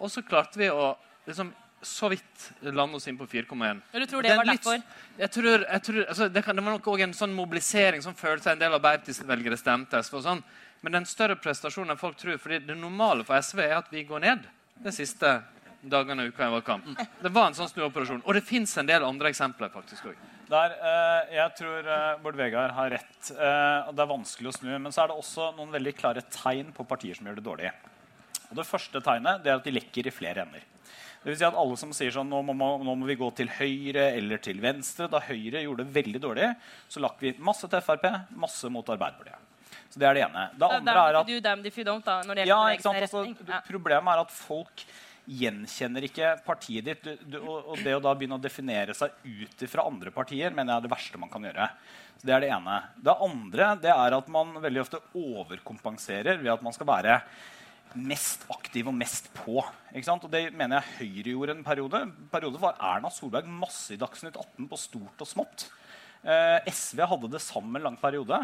[0.01, 3.83] Og så klarte vi å liksom, så vidt lande oss inn på 4,1.
[3.93, 4.83] Du tror Det det var litt- derfor?
[5.19, 8.15] Jeg tror, jeg tror, altså, det, kan, det var nok òg en sånn mobilisering som
[8.15, 10.17] følte en del av Arbeiderparti-velgere stemte SV.
[10.17, 10.43] og sånn.
[10.83, 14.05] Men den større prestasjonen enn folk tror, fordi det normale for SV er at vi
[14.05, 14.47] går ned
[14.83, 15.43] de siste
[15.83, 16.85] dagene og uka i valgkamp.
[17.23, 18.23] Det var en sånn snuoperasjon.
[18.27, 19.71] Og det fins en del andre eksempler.
[19.71, 20.35] faktisk også.
[20.49, 23.31] Der, eh, jeg tror eh, Bård Vegar har rett.
[23.31, 24.79] Eh, det er vanskelig å snu.
[24.79, 27.73] Men så er det også noen veldig klare tegn på partier som gjør det dårlig.
[28.51, 30.65] Og Det første tegnet det er at de lekker i flere ender.
[31.19, 33.51] Det vil si at alle som sier sånn, nå må, nå må vi gå til
[33.51, 35.09] høyre eller til venstre.
[35.11, 36.53] Da Høyre gjorde det veldig dårlig,
[36.89, 38.07] så lakk vi masse til Frp,
[38.39, 39.45] masse mot Arbeiderpartiet.
[39.91, 40.47] Så Det er det ene.
[40.55, 43.03] Det andre er at ja, ikke sant?
[43.03, 43.25] Altså.
[43.67, 44.87] Problemet er at folk
[45.29, 47.05] gjenkjenner ikke partiet ditt.
[47.05, 50.73] Du, du, og det å da begynne å definere seg ut fra andre partier mener
[50.73, 51.69] jeg er det verste man kan gjøre.
[52.19, 52.81] Så Det er det ene.
[53.05, 57.21] Det andre det er at man veldig ofte overkompenserer ved at man skal være
[57.97, 59.61] mest aktiv og mest på.
[59.63, 62.03] Og Det mener jeg Høyre gjorde en periode.
[62.33, 65.69] Periode var Erna Solberg masse i Dagsnytt 18 på stort og smått.
[66.27, 68.41] Eh, SV hadde det samme en lang periode.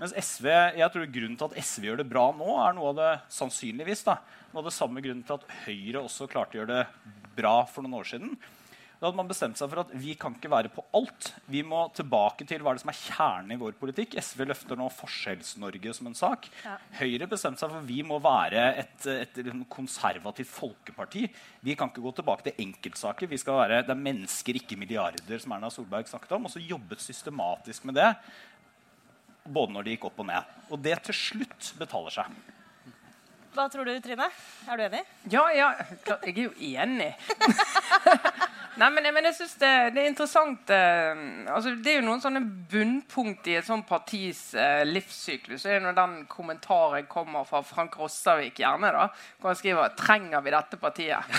[0.00, 0.48] Mens SV,
[0.80, 4.06] jeg tror grunnen til at SV gjør det bra nå, er noe av det sannsynligvis
[4.06, 4.18] da,
[4.52, 7.84] noe av det samme grunnen til at Høyre også klarte å gjøre det bra for
[7.84, 8.32] noen år siden.
[8.98, 11.28] Da hadde man bestemt seg for at vi kan ikke være på alt.
[11.46, 14.16] Vi må tilbake til hva er det som er kjernen i vår politikk.
[14.18, 16.48] SV løfter nå Forskjells-Norge som en sak.
[16.64, 16.74] Ja.
[16.98, 21.28] Høyre bestemte seg for at vi må være et, et, liksom konservativt folkeparti.
[21.62, 23.30] Vi kan ikke gå tilbake til enkeltsaker.
[23.30, 26.50] Vi skal være, det er mennesker, ikke milliarder, som Erna Solberg snakket om.
[26.50, 28.10] Og så jobbet systematisk med det,
[29.46, 30.54] både når det gikk opp og ned.
[30.74, 32.34] Og det til slutt betaler seg.
[33.54, 34.26] Hva tror du, Trine?
[34.66, 35.06] Er du enig?
[35.30, 35.70] Ja, ja,
[36.26, 37.12] jeg er jo enig.
[38.78, 42.22] Nei, men, men jeg synes det, det er interessant eh, altså, Det er jo noen
[42.22, 45.64] sånne bunnpunkt i et sånt partis eh, livssyklus.
[45.66, 49.08] Det er når den kommentaren kommer fra Frank Rossavik, gjerne, da,
[49.40, 51.26] hvor han skriver 'Trenger vi dette partiet?'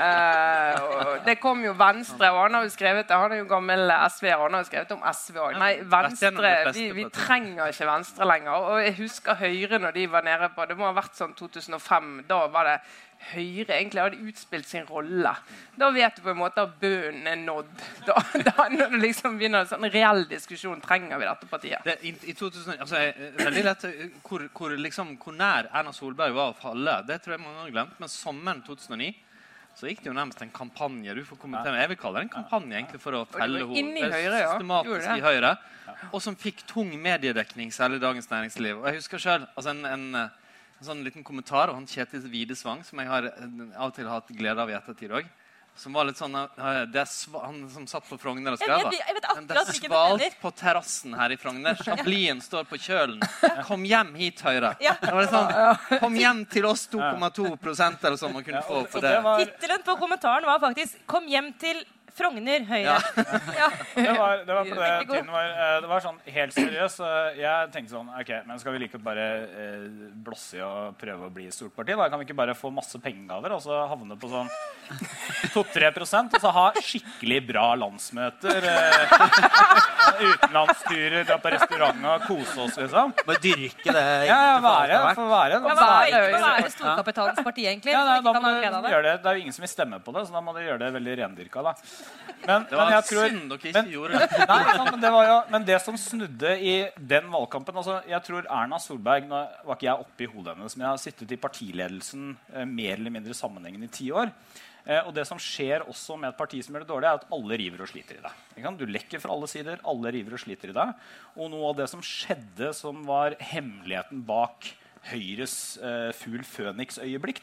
[0.00, 3.16] Eh, og det kom jo Venstre, og han har jo skrevet det.
[3.16, 5.58] Han er jo gammel SV-er, han har jo skrevet om SV òg.
[5.60, 8.66] Nei, Venstre vi, vi trenger ikke Venstre lenger.
[8.70, 12.10] Og jeg husker Høyre når de var nede på Det må ha vært sånn 2005.
[12.30, 12.78] Da var det
[13.30, 15.32] Høyre egentlig hadde utspilt sin rolle.
[15.78, 17.72] Da vet du på en måte at bunnen er nådd.
[18.06, 18.16] Da,
[18.48, 21.84] da når det liksom begynner en sånn reell diskusjon trenger vi dette partiet.
[21.86, 25.92] Det, i, i 2000, altså, eh, veldig lett eh, hvor, hvor, liksom, hvor nær Erna
[25.94, 27.98] Solberg var å falle, det tror jeg mange har glemt.
[28.00, 29.12] Men sommeren 2009
[29.78, 31.14] så gikk det jo nærmest en kampanje.
[31.14, 31.78] Du får kommentere.
[31.80, 35.14] Jeg vil kalle det en kampanje egentlig for å felle henne systematisk ja.
[35.16, 35.54] I Høyre.
[36.10, 38.80] Og som fikk tung mediedekning, særlig i Dagens Næringsliv.
[38.80, 40.18] Og jeg husker selv, altså en, en,
[40.80, 43.44] en sånn liten kommentar av han Kjetil Widesvang, som jeg har eh,
[43.76, 45.28] av og til hatt glede av i ettertid òg.
[45.80, 48.66] Som var litt sånn eh, det er sva, Han som satt på Frogner og Jeg
[48.66, 51.78] skrev vet- jeg vet Det er svalt på terrassen her i Frogner.
[51.86, 53.20] Chablien står på kjølen.
[53.68, 54.74] Kom hjem hit, Høyre.
[54.82, 54.96] Ja.
[55.00, 59.00] Det var litt sånn, Kom hjem til oss 2,2 eller sånn man kunne få for
[59.04, 59.14] det.
[59.14, 61.84] det var, Tittelen på kommentaren var faktisk 'Kom hjem til
[62.16, 62.98] Frogner Høyre'.
[63.60, 63.68] Ja.
[63.94, 67.02] det var, det var på det tiden var, eh, det var sånn helt seriøst.
[67.38, 69.86] Jeg tenkte sånn Ok, men skal vi like bare eh,
[70.24, 71.96] blåse i og prøve å bli stort parti?
[71.98, 74.50] Da kan vi ikke bare få masse pengegaver og så havne på sånn
[75.54, 78.66] 2-3% og så ha skikkelig bra landsmøter?
[78.70, 79.16] Eh,
[80.20, 83.14] utenlandsturer, dra på restaurant og kose oss, liksom?
[83.26, 84.06] Bare dyrke det.
[84.28, 85.60] Ja, ja, være, det få være.
[85.60, 86.06] Få er være.
[86.10, 87.94] ikke være storkapitalens parti, egentlig?
[87.94, 89.14] Ja, nei, da må du gjøre det.
[89.24, 90.90] det er jo ingen som vil stemme på det, så da må du gjøre det
[90.98, 91.64] veldig rendyrka.
[91.70, 91.74] Da.
[92.40, 94.38] Men, Det var men tror dere men- gjorde det.
[94.48, 98.24] Nei, sant, men, det var jo, men det som snudde i den valgkampen altså, Jeg
[98.24, 101.36] tror Erna Solberg Nå var ikke jeg oppe i hodet hennes, men jeg har sittet
[101.36, 104.32] i partiledelsen eh, mer eller mindre sammenhengende i ti år.
[104.86, 107.28] Eh, og det som skjer også med et parti som gjør det dårlig, er at
[107.36, 108.24] alle river og sliter i
[108.64, 108.80] sant?
[108.80, 110.86] Du lekker fra alle sider, alle river og sliter i det.
[111.36, 114.72] Og noe av det som skjedde, som var hemmeligheten bak
[115.10, 117.40] Høyres eh, fugl Føniks-øyeblikk,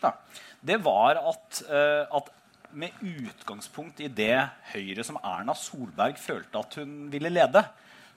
[0.62, 2.30] det var at, eh, at
[2.72, 4.36] med utgangspunkt i det
[4.74, 7.64] Høyre som Erna Solberg følte at hun ville lede,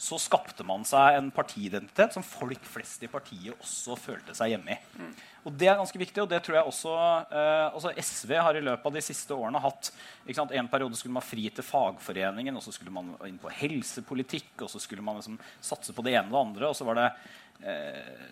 [0.01, 4.73] så skapte man seg en partiidentitet som folk flest i partiet også følte seg hjemme
[4.73, 5.11] i.
[5.45, 6.95] Og Det er ganske viktig, og det tror jeg også
[7.37, 9.91] eh, altså SV har i løpet av de siste årene hatt
[10.37, 14.55] sant, En periode skulle man fri til fagforeningen, og så skulle man inn på helsepolitikk,
[14.65, 16.73] og så skulle man liksom satse på det ene og det andre.
[16.73, 17.11] og så var det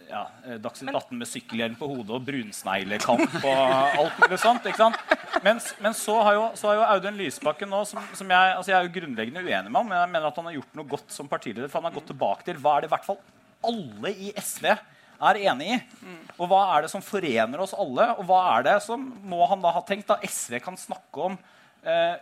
[0.09, 3.63] ja, eh, Dagsnytt 18 med sykkelhjelm på hodet og brunsneglekamp og
[4.03, 4.69] alt mulig sånt.
[4.69, 5.17] ikke sant?
[5.45, 8.73] Mens, men så har, jo, så har jo Audun Lysbakken nå, som, som jeg, altså
[8.73, 10.93] jeg er jo grunnleggende uenig med ham, men jeg mener at han har gjort noe
[10.95, 11.69] godt som partileder.
[11.69, 13.21] For han har gått tilbake til hva er det i hvert fall
[13.69, 15.79] alle i SV er enig i.
[16.39, 18.11] Og hva er det som forener oss alle?
[18.19, 21.35] Og hva er det som må han da ha tenkt da SV kan snakke om
[21.35, 21.57] eh,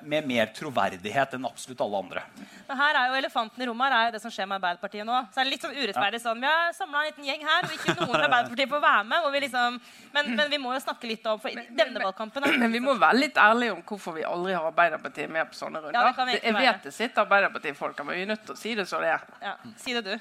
[0.07, 2.20] med mer troverdighet enn absolutt alle andre?
[2.68, 5.05] Men her er jo elefanten i rommet her er jo det som skjer med Arbeiderpartiet
[5.07, 5.16] nå.
[5.35, 7.70] Så er det litt sånn urettferdig sånn, Vi har samla en liten gjeng her, og
[7.76, 9.18] ikke noen fra Arbeiderpartiet får være med.
[9.26, 9.70] Og vi liksom,
[10.16, 11.50] men, men vi må jo snakke litt om for
[11.81, 12.40] denne valgkampen.
[12.46, 15.55] Men, Men vi må være litt ærlige om hvorfor vi aldri har Arbeiderpartiet med på
[15.61, 15.96] sånne runder.
[15.98, 16.66] Ja, det kan vi ikke jeg være.
[16.72, 19.11] vet det sitter Arbeiderpartifolk her, men vi er nødt til å si det så det
[19.14, 19.20] er.
[19.42, 20.14] Ja, si det, du.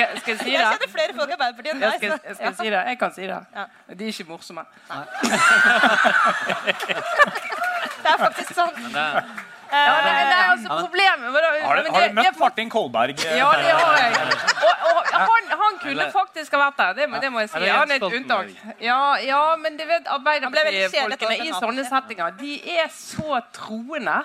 [0.00, 1.98] Skal, skal jeg si Jeg kjenner flere folk i Arbeiderpartiet enn Jeg deg.
[2.00, 2.82] skal, jeg skal si det.
[2.90, 3.40] Jeg kan si det.
[3.60, 3.64] Ja.
[3.94, 4.64] De er ikke morsomme.
[8.00, 8.74] Det er faktisk sånn.
[8.80, 9.06] Men det,
[9.70, 11.50] Ja, det, det er altså problemet med det.
[11.62, 13.20] Har du, men har du møtt Martin Kolberg?
[13.22, 14.16] eh, Ja, det har jeg.
[14.66, 16.96] Og, og han, han kunne faktisk ha vært der.
[16.98, 17.68] Det må, det må jeg si.
[17.70, 18.50] Han er et unntak.
[18.82, 22.34] Ja, ja, men du vet Arbeiderparti-folkene i sånne settinger.
[22.40, 24.18] De er så troende.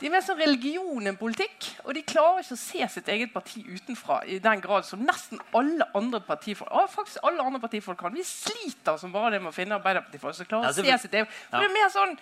[0.00, 1.68] De er mer sånn religion enn politikk.
[1.84, 5.40] Og de klarer ikke å se sitt eget parti utenfra i den grad som nesten
[5.54, 8.12] alle andre partifolk ja, faktisk alle andre partifolk kan.
[8.14, 11.14] Vi sliter som bare det med å finne Arbeiderpartifolk som klarer Ja, å se sitt
[11.14, 11.28] eget.
[11.50, 12.16] For det er mer sånn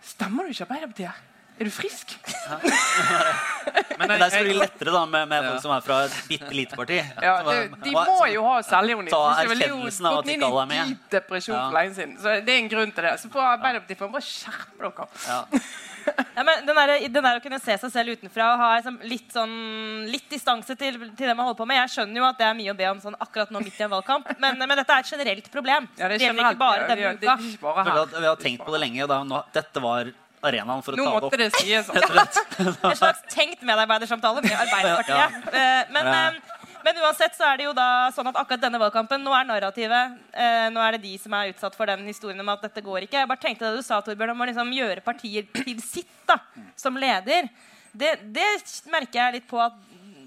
[0.00, 1.26] Stemmer du ikke Arbeiderpartiet?
[1.60, 2.14] Er du frisk?
[2.56, 5.50] men Men det er selvfølgelig lettere da med, med Ja.
[5.50, 6.96] folk som er fra et bitte lite parti.
[7.20, 9.10] Ja, det, de må som- jo ha selvironi.
[9.12, 10.96] ta erkjennelsen av at de ikke alle er med.
[11.12, 11.66] depresjon Ja.
[11.68, 12.16] for lenge siden.
[12.16, 13.12] Så det er en grunn til det.
[13.20, 15.60] Så på Arbeiderpartiet får bare skjerpe dere.
[16.36, 16.44] Ja.
[16.46, 19.26] Men den der, den der å kunne se seg selv utenfra og ha liksom litt,
[19.34, 22.46] sånn, litt distanse til, til det man holder på med Jeg skjønner jo at det
[22.46, 24.94] er mye å be om sånn akkurat nå midt i en valgkamp, men, men dette
[24.96, 25.88] er et generelt problem.
[25.98, 27.36] Ja, det det er gjelder ikke bare denne vi har- uka.
[27.60, 29.06] Vi har, vi har tenkt på det lenge.
[29.10, 31.36] Da, nå, dette var arenaen for å Nå ta det måtte opp.
[31.36, 31.90] det sies.
[31.92, 32.40] Rett og slett.
[32.90, 35.52] En slags tenkt medarbeidersamtale med Arbeiderpartiet.
[35.52, 35.84] Ja.
[35.92, 36.22] Men, Ja.
[36.30, 39.46] eh, men uansett så er det jo da sånn at akkurat denne valgkampen Nå er
[39.48, 42.82] narrativet eh, Nå er det de som er utsatt for den historien om at dette
[42.84, 43.18] går ikke.
[43.20, 46.38] Jeg bare tenkte det du sa, Torbjørn, om å liksom gjøre partier til sitt da,
[46.78, 47.50] som leder.
[47.92, 48.48] Det, det
[48.92, 49.76] merker jeg litt på at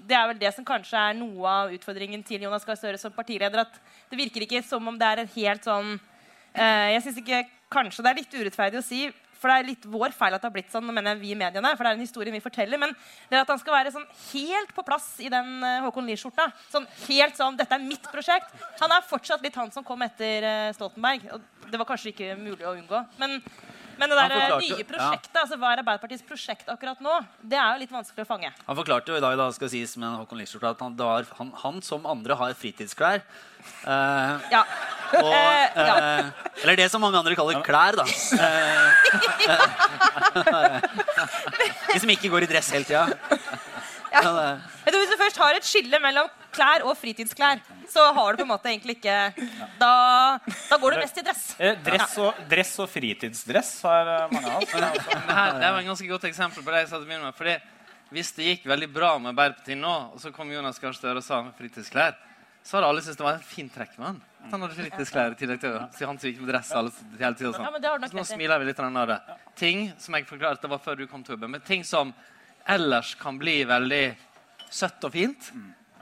[0.04, 3.14] det er vel det som kanskje er noe av utfordringen til Jonas Gahr Støre som
[3.14, 3.64] partileder.
[3.64, 3.78] At
[4.10, 8.04] det virker ikke som om det er en helt sånn eh, Jeg synes ikke Kanskje
[8.04, 9.06] det er litt urettferdig å si,
[9.44, 10.86] for det er litt vår feil at det har blitt sånn.
[10.88, 12.80] Mener jeg vi i mediene, for det er en historie vi forteller.
[12.80, 12.94] Men
[13.28, 16.48] det er at han skal være sånn helt på plass i den eh, Håkon Lie-skjorta.
[16.72, 18.56] Sånn helt sånn Dette er mitt prosjekt.
[18.80, 21.28] Han er fortsatt litt han som kom etter eh, Stoltenberg.
[21.36, 23.04] Og det var kanskje ikke mulig å unngå.
[23.20, 23.36] Men,
[23.98, 27.74] men det der eh, nye prosjektet, altså hva er Arbeiderpartiets prosjekt akkurat nå, det er
[27.76, 28.50] jo litt vanskelig å fange.
[28.66, 31.52] Han forklarte jo i dag da, skal sies med Håkon Lichskjorta, at han, var, han,
[31.64, 33.22] han som andre har fritidsklær.
[33.84, 34.64] Eh, Ja.
[35.14, 35.94] og, Eh, ja.
[35.96, 36.30] eh,
[36.64, 38.04] eller det som mange andre kaller klær, da.
[39.44, 40.80] Eh,
[41.92, 43.04] de som ikke går i dress hele tida.
[44.14, 48.04] Ja, det- Vet du, Hvis du først har et skille mellom klær og fritidsklær, så
[48.14, 49.16] har du på en måte egentlig ikke
[49.80, 50.38] Da,
[50.70, 51.44] da går du mest i dress.
[51.58, 54.70] Eh, Dress og, dress og fritidsdress har eh, mange av oss.
[54.70, 57.34] det, her, det var et ganske godt eksempel på det jeg sa til å med.
[57.34, 57.56] Fordi
[58.14, 61.26] hvis det gikk veldig bra med Arbeiderpartiet nå, og så kom Jonas Gahr Støre og
[61.26, 62.14] sa med fritidsklær,
[62.64, 64.20] så hadde alle syntes det var en fin trekk med han.
[64.44, 67.52] At han hadde fritidsklær i tillegg til å han gikk med dress alle, hele tiden.
[67.56, 67.72] Sånn.
[67.72, 69.18] men det har du nok Så nå smiler vi litt av det.
[69.56, 72.12] Ting som jeg forklarte det var før du kom, Tobbe, men ting som
[72.66, 74.04] ellers kan bli veldig
[74.72, 75.50] søtt og fint,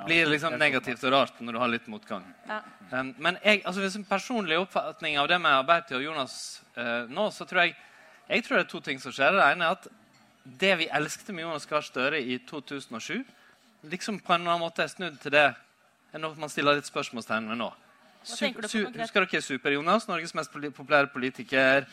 [0.07, 2.25] blir liksom negativt og rart når du har litt motgang.
[2.49, 2.61] Ja.
[2.93, 6.37] Men jeg, altså hvis en personlig oppfatning av det med Arbeiderpartiet og Jonas
[6.77, 7.77] eh, nå, så tror jeg
[8.33, 9.35] jeg tror det er to ting som skjer.
[9.37, 9.87] Det ene er at
[10.63, 13.21] det vi elsket med Jonas Gahr Støre i 2007,
[13.93, 15.49] liksom på en eller annen måte er snudd til det
[16.13, 17.71] er noe man stiller litt spørsmålstegn ved nå.
[18.23, 20.07] Hva du på husker dere Super-Jonas?
[20.07, 21.87] Norges mest populære politiker.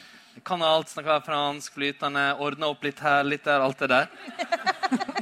[0.46, 4.12] Kan alt, snakker fransk, flytende, ordner opp litt her, litt der, alt det der.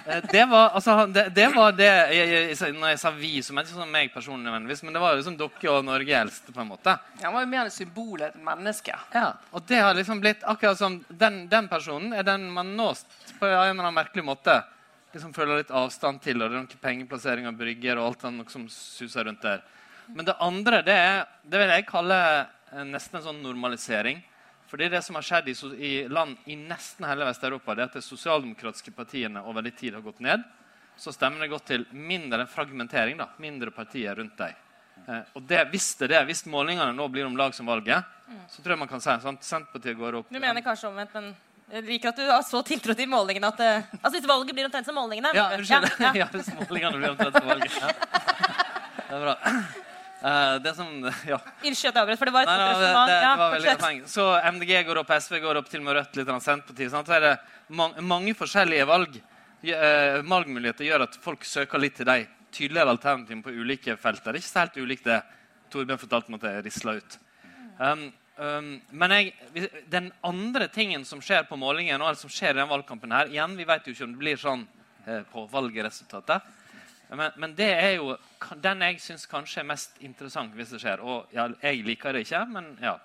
[0.07, 3.51] Eh, Det var, altså, det, det var det jeg, jeg, Når jeg sa vi, så
[3.51, 6.53] mente jeg sånn meg personlig, nødvendigvis, men det var liksom dere og Norge eldste.
[6.55, 6.93] på en måte.
[7.25, 8.95] Han var jo mer et symbol enn et menneske.
[9.11, 12.93] Ja, og det har liksom blitt akkurat som den, den personen er den man nå
[13.35, 14.61] på en eller annen merkelig måte
[15.11, 16.41] liksom føler litt avstand til.
[16.41, 19.63] og det er noen pengeplassering av brygger og alt sånt som suser rundt der.
[20.13, 24.21] Men det andre det er det vil jeg kalle eh, nesten en sånn normalisering.
[24.67, 27.97] Fordi det som har skjedd i, i land i nesten hele Vest-Europa, det er at
[27.99, 30.43] de sosialdemokratiske partiene over litt tid har gått ned.
[30.97, 34.55] Så stemmene gått til mindre fragmentering, da, mindre partier rundt deg.
[35.07, 38.03] Eh, og det, hvis det er det, hvis målingene nå blir om lag som valget,
[38.51, 39.45] så tror jeg man kan si sant?
[39.45, 41.29] Senterpartiet går opp Du mener kanskje omvendt, men
[41.71, 44.67] jeg liker at du har så tiltro til målingene at eh, Altså hvis valget blir
[44.67, 45.87] omtrent som målingene Ja, unnskyld.
[45.95, 46.29] Ja, Ja, ja.
[46.33, 47.77] hvis målingene blir omtrent som valget.
[47.79, 47.91] Ja.
[49.07, 49.37] Det er bra.
[50.21, 50.87] Eh, det som
[51.31, 51.37] Ja.
[51.63, 53.41] Unnskyld at jeg avbrøt, for det var et Nei, godt nei, det, det, Ja, det
[53.41, 53.99] var veldig godt poeng.
[54.09, 56.93] Så MDG går opp, SV går opp, til og med Rødt litt, Senterpartiet.
[56.93, 57.09] Sant?
[57.09, 57.33] Så er det
[57.69, 59.19] mange, mange forskjellige valg.
[59.67, 64.31] eh, valgmuligheter gjør at folk søker litt til de tydeligere alternativene på ulike felter.
[64.31, 65.21] Det er ikke så helt ulikt det
[65.73, 67.17] Torbjørn fortalte om at jeg risla ut.
[67.77, 68.05] Um,
[68.39, 72.69] um, men jeg, den andre tingen som skjer på målingen, og som skjer i den
[72.71, 74.63] valgkampen her Igjen, vi vet jo ikke om det blir sånn
[75.05, 76.47] eh, på valgresultatet.
[77.09, 78.15] Men, men det er jo
[78.63, 81.03] den jeg syns kanskje er mest interessant hvis det skjer.
[81.03, 82.97] Og ja, jeg liker det ikke, men ja.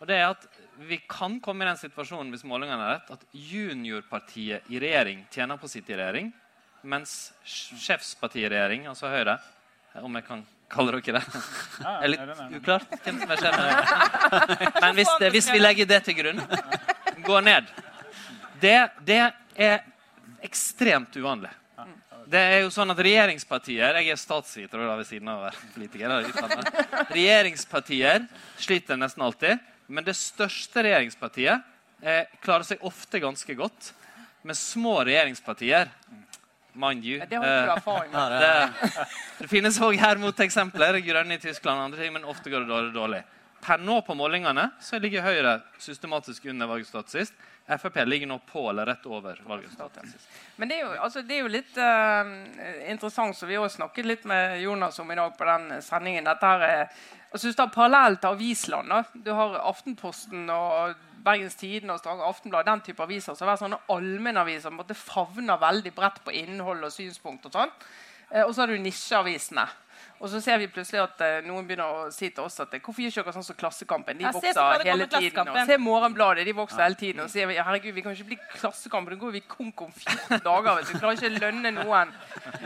[0.00, 0.46] Og det er at
[0.80, 5.60] Vi kan komme i den situasjonen hvis målingene er rett, at juniorpartiet i regjering tjener
[5.60, 6.30] på sitt i regjering,
[6.88, 9.36] mens sjefspartiet i regjering, altså Høyre
[10.00, 11.42] Om jeg kan kalle dere det?
[11.76, 14.74] Det er litt uklart hvem som er sjef.
[14.80, 16.40] Men hvis, det, hvis vi legger det til grunn,
[17.26, 17.72] går ned
[18.60, 19.20] det, det
[19.56, 19.80] er
[20.44, 21.50] ekstremt uvanlig.
[22.30, 26.12] Det er jo sånn at Regjeringspartier Jeg er statsviter ved siden av å være politiker.
[26.12, 27.06] det er.
[27.10, 28.26] Regjeringspartier
[28.60, 29.58] sliter nesten alltid.
[29.90, 31.64] Men det største regjeringspartiet
[32.06, 33.90] eh, klarer seg ofte ganske godt.
[34.46, 35.90] Med små regjeringspartier,
[36.78, 39.08] mind you Det har ikke du eh, det,
[39.40, 41.00] det finnes òg her mot eksempler.
[41.02, 42.94] Grønne i Tyskland og andre ting, men ofte går det dårlig.
[42.94, 43.22] dårlig.
[43.60, 47.34] Per nå på målingene så ligger Høyre systematisk under valgresultatet sist.
[47.78, 50.26] Frp ligger nå på eller rett over valgresultatet.
[50.56, 52.32] Men det er jo, altså, det er jo litt uh,
[52.90, 56.26] interessant, som vi også snakket litt med Jonas om i dag på den sendingen.
[56.26, 56.96] Dette her er,
[57.30, 58.94] jeg synes det er parallelt til avisland.
[59.24, 63.78] Du har Aftenposten og Bergens Tidende og Stavanger Aftenblad, den type aviser som er sånne
[63.92, 67.46] allmennaviser som favner veldig bredt på innhold og synspunkt.
[67.46, 67.76] Og sånn.
[68.32, 69.68] Uh, og så har du nisjeavisene.
[70.20, 72.80] Og så ser vi plutselig at eh, noen begynner å si til oss at eh,
[72.84, 74.18] hvorfor gjør ikke dere sånn som Klassekampen?
[74.18, 75.48] De Ja, vokser hele tiden.
[75.48, 77.22] Og se Morgenbladet, de vokser hele tiden.
[77.24, 79.14] Og sier vi herregud, vi kan ikke bli Klassekampen.
[79.16, 80.82] Da går vi konk om 14 dager.
[80.90, 82.12] Vi klarer ikke å lønne noen.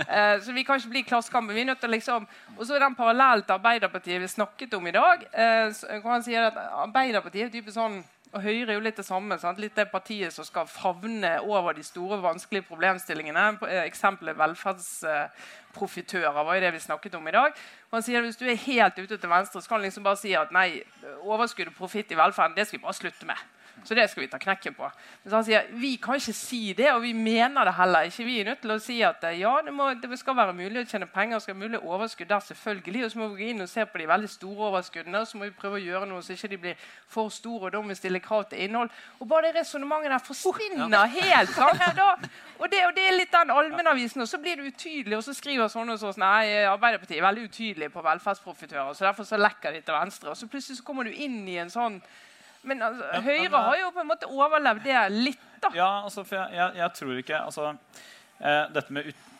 [0.08, 1.54] Eh, så vi kan ikke bli Klassekampen.
[1.54, 4.86] Vi er nødt til liksom Og så er den parallellen til Arbeiderpartiet vi snakket om
[4.86, 5.22] i dag.
[5.32, 8.02] Eh, så kan man si at Arbeiderpartiet er typisk sånn
[8.34, 9.36] og Høyre er jo litt det samme.
[9.38, 9.60] Sant?
[9.62, 13.44] Litt det partiet som skal favne over de store, vanskelige problemstillingene.
[13.68, 17.50] Eh, Eksempelet velferdsprofitører var jo det vi snakket om i dag.
[17.90, 20.04] Og han sier at Hvis du er helt ute til venstre, så kan du liksom
[20.04, 20.82] bare si at nei,
[21.22, 23.38] overskudd og profitt i velferden det skal vi bare slutte med.
[23.84, 24.88] Så det skal vi ta knekken på.
[25.22, 28.24] Men så han sier vi kan ikke si det, og vi mener det heller ikke.
[28.24, 30.82] Vi er nødt til å si at eh, ja, det, må, det skal være mulig
[30.82, 33.04] å tjene penger, skal være mulig overskudd der, selvfølgelig.
[33.04, 35.40] Og så må vi gå inn og se på de veldig store overskuddene, og så
[35.40, 37.92] må vi prøve å gjøre noe så ikke de blir for store, og da må
[37.92, 38.92] vi stille krav til innhold.
[39.20, 41.54] Og bare det resonnementet der forsvinner helt.
[41.54, 42.02] Sant?
[42.58, 45.34] Og, det, og det er litt den allmennavisen, og så blir det utydelig, og så
[45.36, 46.22] skriver sånne og sånn.
[46.22, 50.30] nei, Arbeiderpartiet er veldig utydelig på velferdsprofitører, så derfor så lekker de til venstre.
[50.32, 52.00] Og så plutselig så kommer du inn i en sånn
[52.64, 55.70] men altså, Høyre eh, har jo på en måte overlevd det litt, da.
[55.76, 57.70] Ja, altså, for jeg, jeg, jeg tror ikke altså,
[58.40, 59.30] eh, dette med ut,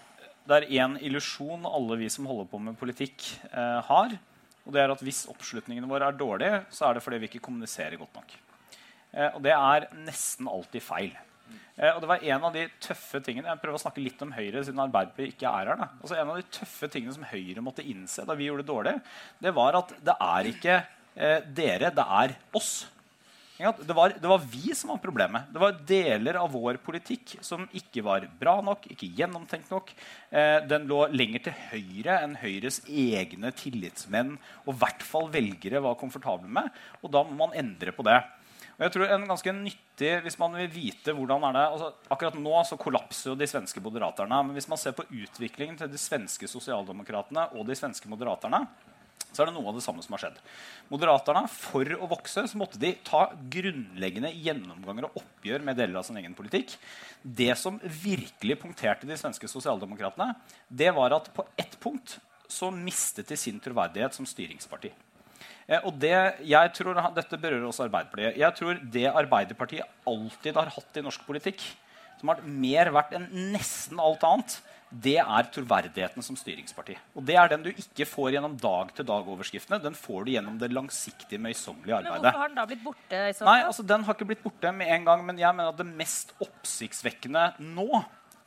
[0.45, 4.17] Det er én illusjon alle vi som holder på med politikk, eh, har.
[4.65, 7.45] Og det er at hvis oppslutningene våre er dårlige, så er det fordi vi ikke
[7.47, 8.35] kommuniserer godt nok.
[9.15, 11.15] Eh, og det er nesten alltid feil.
[11.77, 14.33] Eh, og det var en av de tøffe tingene Jeg prøver å snakke litt om
[14.35, 15.81] Høyre siden Arbeiderpartiet ikke er her.
[15.81, 15.89] Da.
[16.01, 18.95] Altså, en av de tøffe tingene som Høyre måtte innse da vi gjorde det dårlig,
[19.43, 22.73] det var at det er ikke eh, dere, det er oss.
[23.57, 25.47] Det var, det var vi som var problemet.
[25.55, 29.93] Det var deler av vår politikk som ikke var bra nok, ikke gjennomtenkt nok.
[30.35, 34.33] Eh, den lå lenger til høyre enn Høyres egne tillitsmenn
[34.65, 36.67] og i hvert fall velgere var komfortable med.
[37.05, 38.19] Og da må man endre på det.
[38.75, 42.35] Og jeg tror en ganske nyttig, Hvis man vil vite hvordan er det, altså Akkurat
[42.35, 44.41] nå så kollapser jo de svenske moderaterne.
[44.49, 48.65] Men hvis man ser på utviklingen til de svenske sosialdemokratene og de svenske moderaterne,
[49.35, 50.41] så er det noe av det samme som har skjedd.
[50.91, 56.07] Moderaterne, For å vokse så måtte de ta grunnleggende gjennomganger og oppgjør med deler av
[56.07, 56.77] sin egen politikk.
[57.23, 60.33] Det som virkelig punkterte de svenske sosialdemokratene,
[60.69, 62.19] det var at på ett punkt
[62.51, 64.93] så mistet de sin troverdighet som styringsparti.
[65.67, 68.37] Eh, og det, jeg tror, Dette berører også Arbeiderpartiet.
[68.41, 71.65] Jeg tror det Arbeiderpartiet alltid har hatt i norsk politikk,
[72.21, 74.59] som har vært mer verdt enn nesten alt annet,
[75.03, 76.95] det er troverdigheten som styringsparti.
[77.19, 79.81] Og det er den du ikke får gjennom dag-til-dag-overskriftene.
[79.83, 83.23] Den får du gjennom det langsiktige, møysommelige Men hvorfor har den da blitt borte?
[83.25, 85.81] i Nei, altså Den har ikke blitt borte med en gang, men jeg mener at
[85.81, 87.89] det mest oppsiktsvekkende nå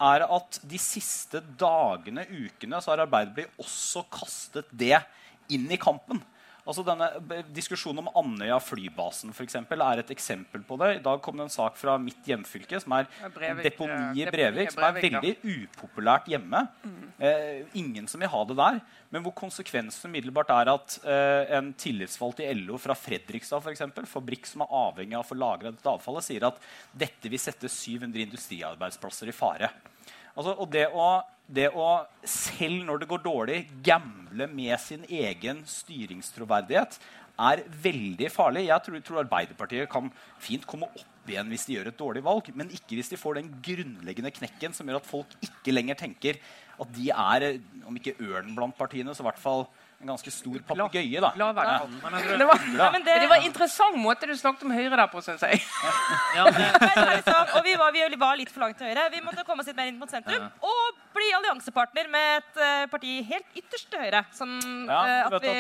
[0.08, 4.96] er at de siste dagene, ukene, så har Arbeiderpartiet også kastet det
[5.54, 6.22] inn i kampen.
[6.68, 7.08] Altså denne
[7.56, 10.90] Diskusjonen om Andøya flybasen for eksempel, er et eksempel på det.
[10.98, 14.74] I dag kom det en sak fra mitt hjemfylke, som er Brevik, deponi i Brevik,
[14.76, 16.66] som er veldig upopulært hjemme.
[17.24, 18.82] Eh, ingen som vil ha det der.
[19.16, 24.10] Men hvor konsekvensen umiddelbart er at eh, en tillitsvalgt i LO fra Fredrikstad, for eksempel,
[24.10, 26.60] fabrikk som er avhengig av å få lagra dette avfallet, sier at
[26.92, 29.72] dette vil sette 700 industriarbeidsplasser i fare.
[30.38, 31.08] Altså, og det å,
[31.48, 31.88] det å,
[32.28, 37.00] selv når det går dårlig, gamble med sin egen styringstroverdighet
[37.38, 38.68] er veldig farlig.
[38.68, 40.10] Jeg tror, tror Arbeiderpartiet kan
[40.42, 43.40] fint komme opp igjen hvis de gjør et dårlig valg, men ikke hvis de får
[43.42, 46.40] den grunnleggende knekken som gjør at folk ikke lenger tenker
[46.78, 47.46] at de er,
[47.90, 49.66] om ikke ørnen blant partiene, så i hvert fall
[49.98, 51.22] en ganske stor papegøye.
[51.24, 51.32] da.
[51.42, 51.78] La være.
[52.04, 55.00] Men Det var, Ja, men det, det var en interessant måte du snakket om Høyre
[55.00, 55.58] der på, syns jeg.
[56.38, 59.08] ja, det, Men det og vi var, vi var litt for langt til høyre.
[59.10, 60.46] Vi måtte komme oss litt mer inn mot sentrum.
[60.62, 64.24] Og bli alliansepartner med et eh, parti helt ytterst til høyre.
[64.36, 64.56] Sånn
[64.88, 65.54] Ja, eh, at vi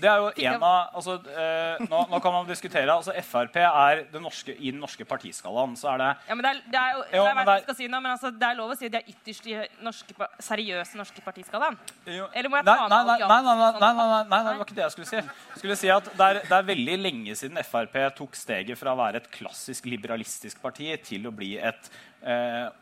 [0.00, 2.88] Det er jo en av altså, eh, nå, nå kan man diskutere.
[2.92, 6.60] altså Frp er norske, I den norske partiskalaen så er det Ja, men det er,
[6.74, 8.58] det er jo Jo, det er, det jeg skal si nå, men altså, det er
[8.58, 11.78] lov å si at de er ytterst i norske, seriøse norske partiskalaen.
[12.06, 14.78] Eller må jeg ta nei, nei, nei, nei, nei, nei, nei, nei, det var ikke
[14.78, 15.20] det jeg skulle si.
[15.20, 18.94] Jeg skulle si at det er, det er veldig lenge siden Frp tok steget fra
[18.94, 21.90] å være et klassisk liberalistisk parti til å bli et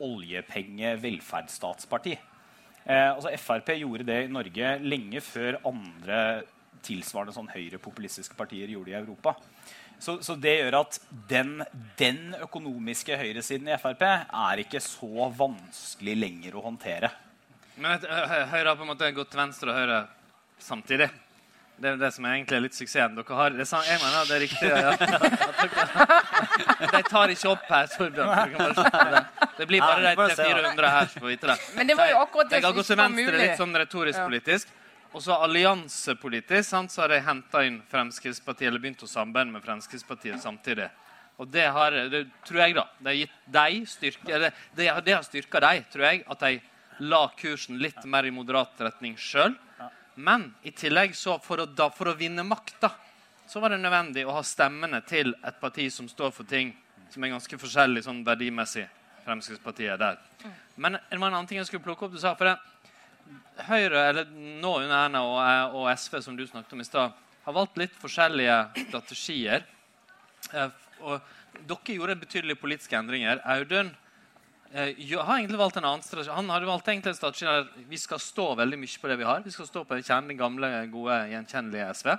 [0.05, 2.15] oljepenge-velferdsstatsparti.
[2.89, 6.21] Eh, altså Frp gjorde det i Norge lenge før andre
[6.85, 9.35] tilsvarende sånn høyrepopulistiske partier gjorde i Europa.
[9.99, 11.59] Så, så det gjør at den,
[11.99, 17.11] den økonomiske høyresiden i Frp er ikke så vanskelig lenger å håndtere.
[17.79, 19.99] Men Høyre har på en måte gått til venstre og høyre
[20.63, 21.11] samtidig.
[21.79, 23.15] Det er det som egentlig er litt suksessen.
[23.15, 24.69] Dere har, det er jeg mener det er riktig.
[24.69, 24.93] Ja.
[26.93, 29.25] De tar ikke opp her, Torbjørn.
[29.59, 30.73] Det blir bare de bare se, da.
[30.75, 31.57] 300-400 her som får vite det.
[31.77, 33.39] Men det var jo akkurat det som ikke var mulig.
[33.43, 34.73] litt sånn retorisk-politisk.
[35.17, 39.65] Og så alliansepolitisk sant, så har de henta inn Fremskrittspartiet, eller begynt å samarbeide med
[39.65, 40.91] Fremskrittspartiet samtidig.
[41.39, 42.85] Og det har, det tror jeg, da.
[42.99, 46.43] Det har gitt de styrke, eller, det, har- det har styrka dem, tror jeg, at
[46.45, 46.53] de
[47.09, 49.55] la kursen litt mer i moderat retning sjøl.
[50.19, 52.91] Men i tillegg, så for å, da, for å vinne makt, da,
[53.49, 56.73] så var det nødvendig å ha stemmene til et parti som står for ting
[57.13, 58.89] som er ganske forskjellig sånn verdimessig.
[59.25, 60.19] Fremskrittspartiet er der.
[60.77, 62.17] Men det var en annen ting jeg skulle plukke opp.
[62.17, 62.57] Du sa, for det,
[63.69, 67.57] Høyre, eller nå under Erna og, og SV, som du snakket om i stad, har
[67.57, 68.59] valgt litt forskjellige
[68.89, 69.65] strategier.
[70.53, 70.71] Eh,
[71.03, 73.43] og dere gjorde betydelige politiske endringer.
[73.55, 73.95] Audun
[74.73, 76.35] eh, jo- har egentlig valgt en annen strategi.
[76.35, 79.25] Han hadde valgt egentlig en strategi der vi skal stå veldig mye på det vi
[79.25, 79.41] har.
[79.45, 82.19] Vi skal stå på den gamle, gode, gjenkjennelige SV.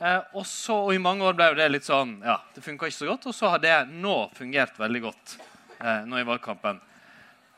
[0.00, 3.00] Eh, og, så, og i mange år ble det litt sånn Ja, det funka ikke
[3.00, 3.26] så godt.
[3.26, 5.38] Og så har det nå fungert veldig godt
[5.80, 6.80] eh, nå i valgkampen.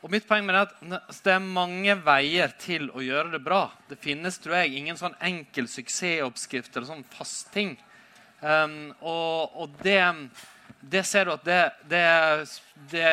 [0.01, 3.35] Og mitt poeng med Det er at altså, det er mange veier til å gjøre
[3.35, 3.67] det bra.
[3.89, 7.75] Det finnes tror jeg, ingen sånn enkel suksessoppskrift eller sånn fast ting.
[8.41, 10.01] Um, og, og det,
[10.81, 11.59] det ser du at det,
[11.89, 12.01] det,
[12.89, 13.09] det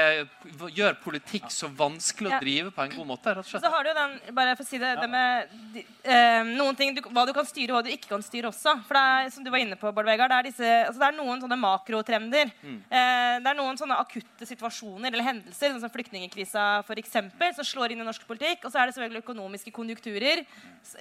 [0.73, 3.35] gjør politikk så vanskelig å drive på en god måte.
[3.37, 3.64] rett og slett.
[3.64, 6.95] Så har du den, bare for å si det, det med de, eh, noen ting
[6.97, 8.73] du, hva du kan styre, og hva du ikke kan styre også.
[8.89, 11.11] For det er, som du var inne på, Bård Vegar, det er, disse, altså det
[11.11, 12.53] er noen sånne makrotrender.
[12.64, 17.93] Eh, det er noen sånne akutte situasjoner eller hendelser, sånn som flyktningkrisa eksempel, som slår
[17.93, 18.64] inn i norsk politikk.
[18.64, 20.47] Og så er det selvfølgelig økonomiske konjunkturer.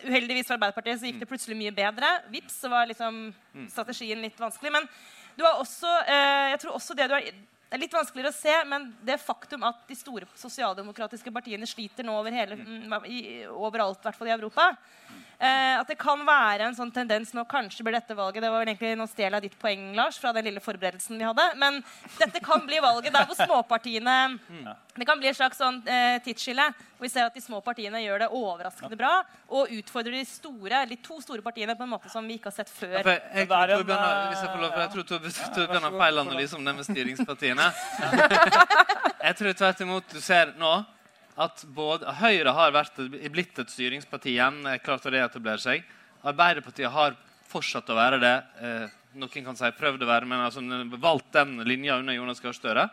[0.03, 2.11] Uheldigvis for Arbeiderpartiet så gikk det plutselig mye bedre.
[2.33, 3.29] Vips, så var liksom
[3.71, 4.75] strategien litt vanskelig.
[4.75, 4.91] Men
[5.37, 7.29] du har også, eh, jeg tror også det du har
[7.67, 12.05] det er litt vanskeligere å se, men det faktum at de store sosialdemokratiske partiene sliter
[12.07, 12.93] nå over hele, mm,
[13.51, 14.69] overalt, i hvert fall i Europa
[15.39, 18.63] eh, At det kan være en sånn tendens nå Kanskje blir dette valget Det var
[18.63, 21.45] vel egentlig Nå stjel jeg ditt poeng, Lars, fra den lille forberedelsen vi hadde.
[21.61, 21.81] Men
[22.17, 24.17] dette kan bli valget der hvor småpartiene
[24.97, 26.67] Det kan bli et slags sånn eh, tidsskille
[26.97, 29.11] hvor vi ser at de små partiene gjør det overraskende bra
[29.53, 32.55] og utfordrer de store, de to store partiene på en måte som vi ikke har
[32.55, 32.95] sett før.
[33.05, 36.23] Ja, jeg, Torbjørn har- hvis jeg får lov, for jeg eh, tror Torbjørn har feil
[36.23, 37.67] analyse om det med styringspartiene.
[39.27, 40.71] Jeg tror tvert imot du ser nå
[41.37, 42.97] at både Høyre har vært,
[43.31, 45.83] blitt et styringsparti igjen, er klart å reetablere seg.
[46.25, 47.17] Arbeiderpartiet har
[47.47, 48.35] fortsatt å være det.
[48.61, 50.63] Eh, noen kan si prøvd å være, men altså
[50.97, 52.87] valgt den linja under Jonas Gahr Støre.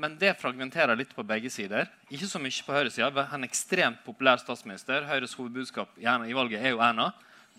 [0.00, 1.88] Men det fragmenterer litt på begge sider.
[2.12, 3.26] Ikke så mye på høyresida.
[3.32, 5.04] En ekstremt populær statsminister.
[5.08, 7.10] Høyres hovedbudskap i valget er jo Erna.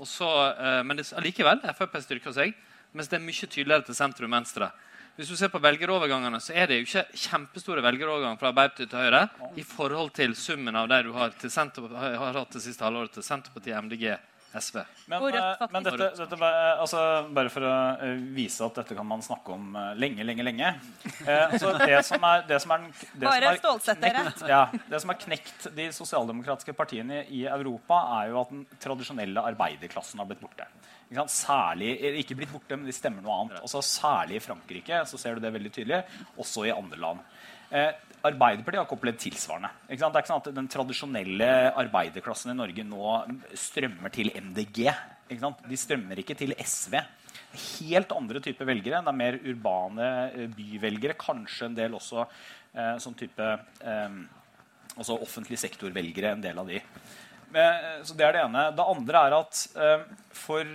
[0.01, 2.53] Også, eh, men det, allikevel, Frp styrker seg,
[2.93, 4.70] mens det er mye tydeligere til sentrum-venstre.
[5.14, 9.03] Hvis du ser på velgerovergangene, så er det jo ikke kjempestore velgeroverganger fra Arbeiderpartiet til
[9.03, 9.20] Høyre
[9.61, 13.26] i forhold til summen av det du har, til har hatt det siste halvåret til
[13.28, 14.07] Senterpartiet, MDG,
[14.57, 14.80] SV.
[15.09, 16.99] Men, Rødt, eh, men dette, dette bare- altså,
[17.34, 17.74] bare for å
[18.05, 20.74] eh, vise at dette kan man snakke om eh, lenge, lenge, lenge.
[21.26, 24.26] Eh, altså, det som er, det som er, det som er stålsett dere.
[24.28, 28.66] knekt- Ja, det som har knekt de sosialdemokratiske partiene i Europa, er jo at den
[28.82, 30.70] tradisjonelle arbeiderklassen har blitt borte.
[31.10, 31.36] Ikke sant?
[31.36, 31.91] Særlig,
[32.24, 33.62] ikke blitt borte, men de stemmer noe annet.
[33.62, 36.01] Altså, særlig i Frankrike så ser du det veldig tydelig.
[36.41, 37.24] Også i andre land.
[37.74, 37.91] Eh,
[38.24, 39.70] Arbeiderpartiet har ikke opplevd tilsvarende.
[39.84, 41.49] Det er ikke sånn at Den tradisjonelle
[41.82, 43.18] arbeiderklassen i Norge nå
[43.60, 44.86] strømmer til MDG.
[45.28, 46.95] De strømmer ikke til SV.
[47.54, 49.01] Helt andre typer velgere.
[49.04, 51.18] Det er mer urbane eh, byvelgere.
[51.20, 53.49] Kanskje en del også eh, sånn type
[53.84, 54.16] eh,
[54.95, 56.34] altså offentlig sektor-velgere.
[56.38, 56.80] En del av de.
[57.54, 58.66] Men, eh, så Det er det ene.
[58.76, 60.66] Det andre er at eh, for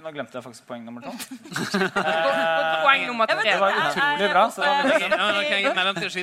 [0.00, 1.12] Nå glemte jeg faktisk poeng nummer to.
[2.84, 3.42] Poeng nummer tre.
[3.44, 4.44] Det var utrolig bra.
[4.52, 4.72] Så Ja,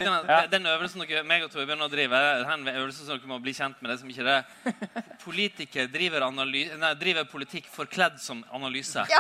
[0.01, 0.15] inn.
[0.29, 0.39] Ja.
[0.49, 3.77] Den øvelsen dere, meg og Torbjørn nå driver, den øvelsen som dere må bli kjent
[3.81, 4.41] med det som ikke er det.
[5.21, 9.05] Politiker driver, nei, driver politikk forkledd som analyse.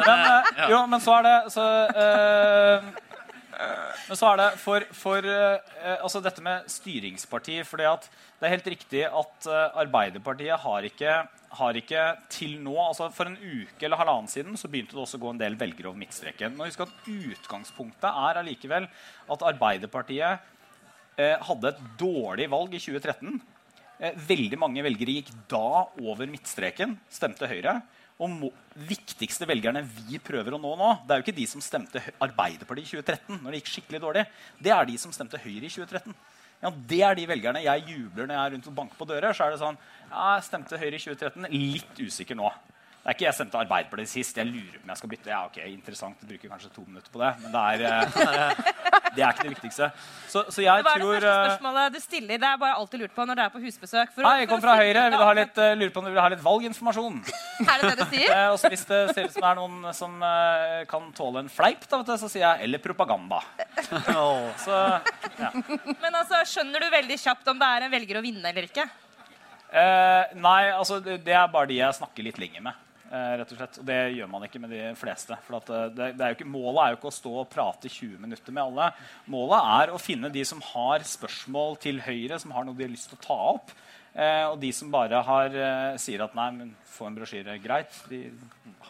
[0.00, 1.66] Men, eh, jo, men så er det så,
[2.02, 3.09] eh,
[4.08, 8.70] Men så er det for, for eh, altså dette med styringsparti For Det er helt
[8.72, 11.16] riktig at eh, Arbeiderpartiet har ikke,
[11.58, 15.20] har ikke til nå altså For en uke eller halvannen siden så begynte det også
[15.20, 16.56] å gå en del velgere over midtstreken.
[16.56, 18.88] Nå husk at Utgangspunktet er allikevel
[19.30, 20.50] at Arbeiderpartiet
[21.20, 23.40] eh, hadde et dårlig valg i 2013.
[24.00, 27.80] Eh, veldig mange velgere gikk da over midtstreken, stemte Høyre.
[28.20, 28.50] Og de
[28.90, 32.90] viktigste velgerne vi prøver å nå nå, det er jo ikke de som stemte Arbeiderpartiet
[32.90, 33.38] i 2013.
[33.40, 34.24] når Det gikk skikkelig dårlig.
[34.60, 36.16] Det er de som stemte Høyre i 2013.
[36.60, 39.32] Ja, det er de velgerne jeg jubler når jeg er rundt og banker på dører.
[39.32, 41.48] Så er det sånn ja, Jeg stemte Høyre i 2013.
[41.78, 42.52] Litt usikker nå.
[43.00, 44.36] Det er ikke jeg stemte Arbeiderpartiet sist.
[44.36, 45.30] Jeg lurer på om jeg skal bytte.
[45.32, 46.18] Ja, ok, interessant.
[46.20, 48.58] Jeg bruker kanskje to minutter på det, men det er, eh,
[49.16, 49.88] det er ikke det viktigste.
[50.28, 52.42] Så, så jeg Hva er det tror første eh, spørsmålet du stiller?
[52.42, 54.12] Det er bare alltid lurt på når du er på husbesøk.
[54.12, 55.06] For Nei, jeg kom fra Høyre.
[55.08, 57.16] Vil du ha litt, eh, lurer på om du vil ha litt valginformasjon?
[57.70, 58.36] Er det det du sier?
[58.52, 60.20] Og hvis det ser ut som det er noen som
[60.92, 63.40] kan tåle en fleip, da, vet du, så sier jeg 'eller propaganda'.
[64.60, 64.76] Så
[66.04, 68.84] Men altså, skjønner du veldig kjapt om det er en velger å vinne eller ikke?
[69.72, 72.86] eh, Nei, altså det, det er bare de jeg snakker litt lenger med.
[73.10, 73.78] Eh, rett og slett.
[73.82, 75.34] Og det gjør man ikke med de fleste.
[75.42, 78.20] For eh, det, det er ikke, målet er jo ikke å stå og prate 20
[78.22, 78.90] minutter med alle.
[79.34, 82.92] Målet er å finne de som har spørsmål til Høyre, som har noe de har
[82.92, 83.74] lyst til å ta opp.
[84.14, 87.92] Eh, og de som bare har, eh, sier at 'nei, men få en brosjyre', greit.
[88.10, 88.24] De,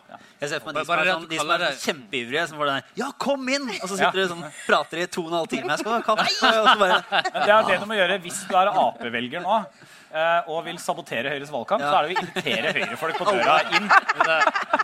[0.08, 0.16] ja.
[0.40, 2.48] Jeg ser for meg de som er, sånn, de som er sånn kjempeivrige.
[2.48, 3.68] Som får den der, Ja, kom inn!
[3.68, 4.10] Og så Ja.
[4.10, 5.68] sitter du sånn prater i to og en halv time.
[5.68, 6.22] Jeg skal ha kaffe.
[6.24, 7.04] Og så bare,
[7.46, 9.66] det er det du må gjøre hvis du er Ap-velger nå
[10.12, 11.82] eh, og vil sabotere Høyres valgkamp.
[11.82, 13.88] Så er det å invitere Høyre-folk på døra inn.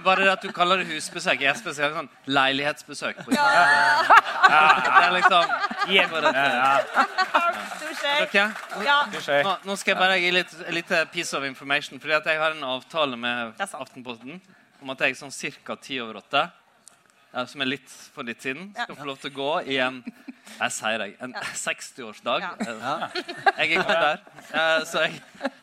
[0.04, 3.24] Bare det at du kaller det husbesøk, er spesielt sånn leilighetsbesøk.
[3.24, 3.42] På ja.
[4.46, 5.44] Det er liksom
[5.88, 6.10] Hjem.
[8.84, 8.98] Ja,
[9.46, 12.00] nå, nå skal jeg bare gi litt, litt piece of information.
[12.02, 13.54] Fordi at jeg har en avtale med.
[13.60, 14.40] Aftenposten
[14.82, 15.32] om at jeg sånn
[15.64, 15.76] ca.
[15.80, 16.42] ti over åtte,
[17.48, 20.02] som er litt for litt siden, skal få lov til å gå i en
[20.46, 22.44] jeg sier deg, en 60-årsdag.
[22.62, 22.78] Eh,
[23.58, 24.20] Jeg er ikke der.
[24.54, 25.18] Eh, Så jeg,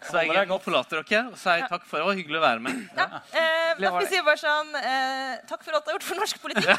[0.10, 2.06] så jeg må forlate dere og sier takk for det.
[2.10, 2.74] var hyggelig å være med.
[2.98, 3.08] Ja.
[3.32, 6.18] Eh, da skal vi si bare sånn eh, Takk for alt du har gjort for
[6.20, 6.68] norsk politikk.
[6.68, 6.76] Eh,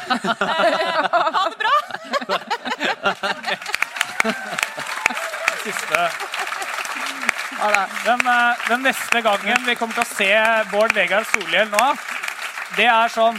[1.32, 1.74] ha det bra.
[5.64, 6.10] Siste.
[8.04, 10.30] Den, eh, den neste gangen vi kommer til å se
[10.70, 11.86] Bård Vegar Solhjell nå,
[12.76, 13.38] det er sånn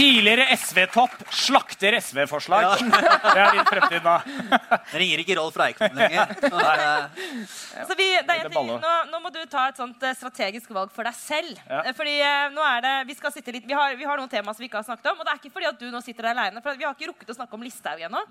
[0.00, 2.80] Tidligere SV-topp slakter SV-forslag.
[3.34, 4.14] Det er din fremtid nå.
[4.90, 6.32] Det ringer ikke Rolf Reikvam lenger.
[7.84, 10.92] Så vi, det en ting, nå, nå må du ta et sånt eh, strategisk valg
[10.94, 11.60] for deg selv.
[11.68, 11.82] Ja.
[11.84, 14.30] Eh, Fordi eh, nå er det, Vi skal sitte litt, vi har, vi har noen
[14.32, 15.20] tema som vi ikke har snakket om.
[15.20, 16.64] Og det er ikke fordi at du nå sitter der alene.
[16.64, 18.24] For vi har ikke rukket å snakke om Listhaug ennå.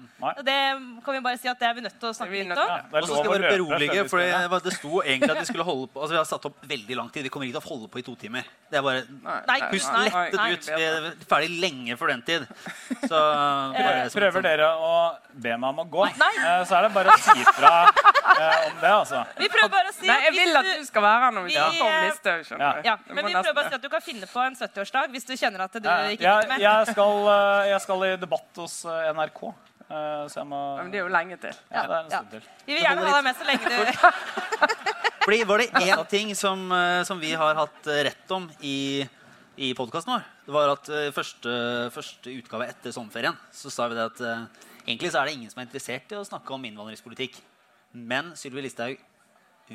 [0.49, 0.57] Det
[1.05, 2.74] kan vi bare si at det er vi nødt til å snakke litt om.
[2.74, 5.65] Ja, Og så skal vi bare berolige, for vi det sto egentlig at vi skulle
[5.67, 7.28] holde på Altså Vi har satt opp veldig lang tid.
[7.28, 8.49] Vi kommer ikke til å holde på i to timer.
[8.70, 9.05] Det er bare
[9.49, 10.49] Nei, Pust nei, lettet nei.
[10.53, 10.70] ut.
[10.70, 12.45] Vi er ferdig lenge før den tid.
[13.03, 13.20] Så
[13.76, 14.93] bare Prøver sånn- dere å
[15.34, 16.32] be meg om å gå, Nei.
[16.45, 19.24] eh, så er det bare å si fra eh, om det, altså.
[19.39, 21.32] Vi prøver bare å si Nei, at jeg hvis vil at du skal være her
[21.38, 21.70] når vi Ja.
[21.70, 22.74] får om eh, skjønner Ja.
[22.74, 22.88] du.
[22.89, 24.55] ja, Du men vi nesten- prøver bare å si at du kan finne på en
[24.55, 26.60] 70-årsdag hvis du kjenner at du Eh, ikke jeg, liker med.
[26.62, 29.41] jeg, skal, eh, jeg skal i debatt hos eh, NRK,
[29.89, 31.55] eh, så jeg må Ja, men det er jo lenge til.
[31.72, 32.18] ja, det er en Ja.
[32.20, 32.41] stund til.
[32.68, 33.76] Vi vil gjerne ha deg med så lenge du
[35.30, 39.07] Fordi Var det én ting som, eh, som vi har hatt eh, rett om i,
[39.57, 40.24] i podkasten vår?
[40.50, 41.52] Det var at i første,
[41.93, 45.52] første utgave etter sommerferien så sa vi det at eh, egentlig så er det ingen
[45.52, 47.36] som er interessert i å snakke om innvandringspolitikk.
[47.93, 48.97] Men Sylvi Listhaug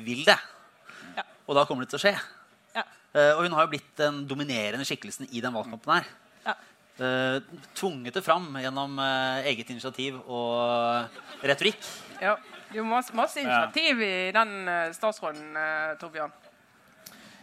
[0.03, 0.35] vil det.
[1.15, 1.23] Ja.
[1.47, 2.11] Og da kommer det til å skje.
[2.75, 2.83] Ja.
[3.15, 6.11] Eh, og hun har jo blitt den dominerende skikkelsen i den valgkampen her.
[6.43, 6.57] Ja.
[7.07, 7.37] Eh,
[7.79, 11.87] tvunget det fram gjennom eh, eget initiativ og retorikk.
[12.19, 12.35] Ja.
[12.65, 15.55] Det er jo masse, masse initiativ i den eh, statsråden,
[16.03, 16.35] Torbjørn.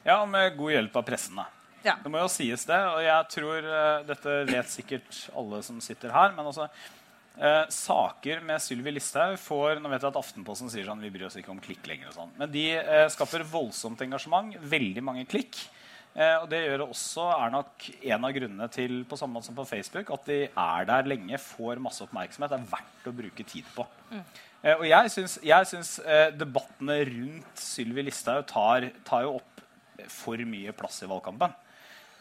[0.05, 1.49] Ja, med god hjelp av pressen, da.
[1.83, 1.97] Ja.
[2.03, 6.15] Det må jo sies det, og jeg tror uh, dette vet sikkert alle som sitter
[6.15, 10.87] her, men altså uh, saker med Sylvi Listhaug får Nå vet jeg at Aftenposten sier
[10.87, 14.05] sånn vi bryr oss ikke om klikk lenger og sånn, men de uh, skaper voldsomt
[14.07, 15.65] engasjement, veldig mange klikk.
[16.13, 19.65] Og det gjør også, er nok en av grunnene til på samme måte som på
[19.65, 22.53] Facebook, at de er der lenge, får masse oppmerksomhet.
[22.53, 23.87] Det er verdt å bruke tid på.
[24.13, 25.95] Eh, og jeg syns, jeg syns
[26.37, 29.65] debattene rundt Sylvi Listhaug tar, tar jo opp
[30.13, 31.57] for mye plass i valgkampen.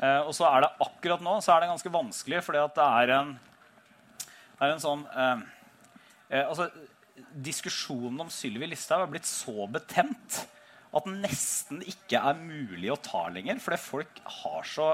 [0.01, 2.87] Eh, og så er det akkurat nå så er det ganske vanskelig, fordi at det
[3.01, 3.35] er en,
[4.25, 5.43] det er en sånn eh,
[6.31, 6.69] eh, altså,
[7.31, 10.41] Diskusjonen om Sylvi Listhaug har blitt så betent
[10.91, 13.61] at den nesten ikke er mulig å ta lenger.
[13.63, 14.87] Fordi folk har så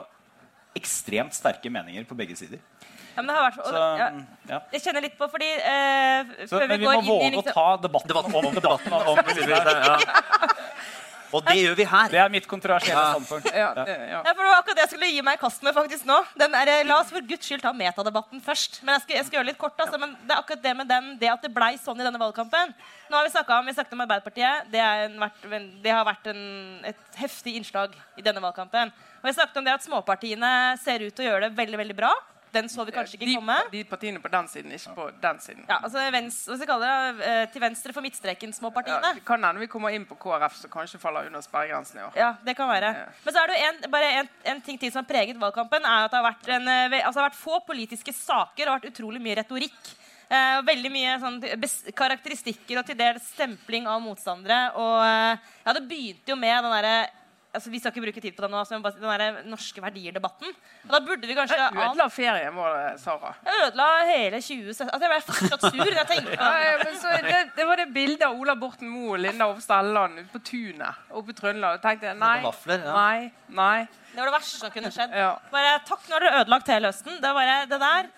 [0.78, 2.60] ekstremt sterke meninger på begge sider.
[3.16, 4.08] Ja, men det har vært, Så, ja,
[4.52, 4.60] ja.
[4.76, 7.56] jeg kjenner litt på, fordi eh, Så, men vi går må inn våge å liksom-
[7.56, 9.18] ta debatten, Debatten om, om, om.
[9.50, 9.98] Ja.
[11.36, 12.12] Og det gjør vi her.
[12.12, 13.50] Det er mitt kontroversielle standpunkt.
[13.52, 14.22] Ja, det, ja.
[14.24, 16.20] Ja, for det var akkurat det jeg skulle gi meg i kast med faktisk nå.
[16.40, 18.80] Den er, eh, la oss for guds skyld ta metadebatten først.
[18.84, 19.76] Men jeg skal, jeg skal gjøre litt kort.
[19.84, 22.22] Altså, men det er akkurat det med den, det at det blei sånn i denne
[22.22, 22.74] valgkampen.
[23.10, 24.72] Nå har Vi snakket om, vi snakket om Arbeiderpartiet.
[24.72, 26.42] Det, er en, det har vært en,
[26.88, 28.94] et heftig innslag i denne valgkampen.
[29.22, 31.98] Og vi snakket om det at småpartiene ser ut til å gjøre det veldig veldig
[31.98, 32.14] bra.
[32.54, 33.56] Den så vi kanskje ikke De, komme.
[33.72, 35.66] de partiene på den siden, ikke på den siden.
[35.68, 39.14] Ja, altså venstre, det, eh, Til venstre for midtstreken, Ja, småpartiene.
[39.16, 42.16] det kan hende vi kommer inn på KrF, som kanskje faller under sperregrensen i år.
[42.16, 42.94] Ja, det kan være.
[42.96, 43.06] Ja.
[43.26, 45.84] Men så er det en, bare en, en ting til som har preget valgkampen.
[45.86, 48.80] er at det har vært, en, eh, altså, det har vært få politiske saker og
[48.82, 49.96] vært utrolig mye retorikk.
[50.30, 51.38] Eh, veldig mye sånn,
[51.96, 54.74] karakteristikker og til dels stempling av motstandere.
[54.76, 56.98] Og eh, ja, det begynte jo med den derre
[57.58, 60.54] altså, Vi skal ikke bruke tid på det nå, altså, den der norske verdier-debatten.
[60.88, 63.34] Og da burde vi kanskje Jeg Ødela ferien vår, Sara.
[63.46, 65.94] Jeg ødela hele 2017 altså, Jeg ble fortsatt sur.
[65.98, 69.16] Jeg tenkte Ja, ja, men så, det, det var det bildet av Ola Borten Moe
[69.18, 71.80] og Linda Hofstad Helleland ute på tunet oppe i Trøndelag.
[71.80, 72.94] Og tenkte nei, Vafler, ja.
[72.96, 73.88] nei, nei.
[74.14, 75.14] Det var det verste som kunne skjedd.
[75.18, 75.34] Ja.
[75.52, 77.20] Bare, takk, nå har dere ødelagt hele høsten.
[77.22, 78.10] Det var bare det der.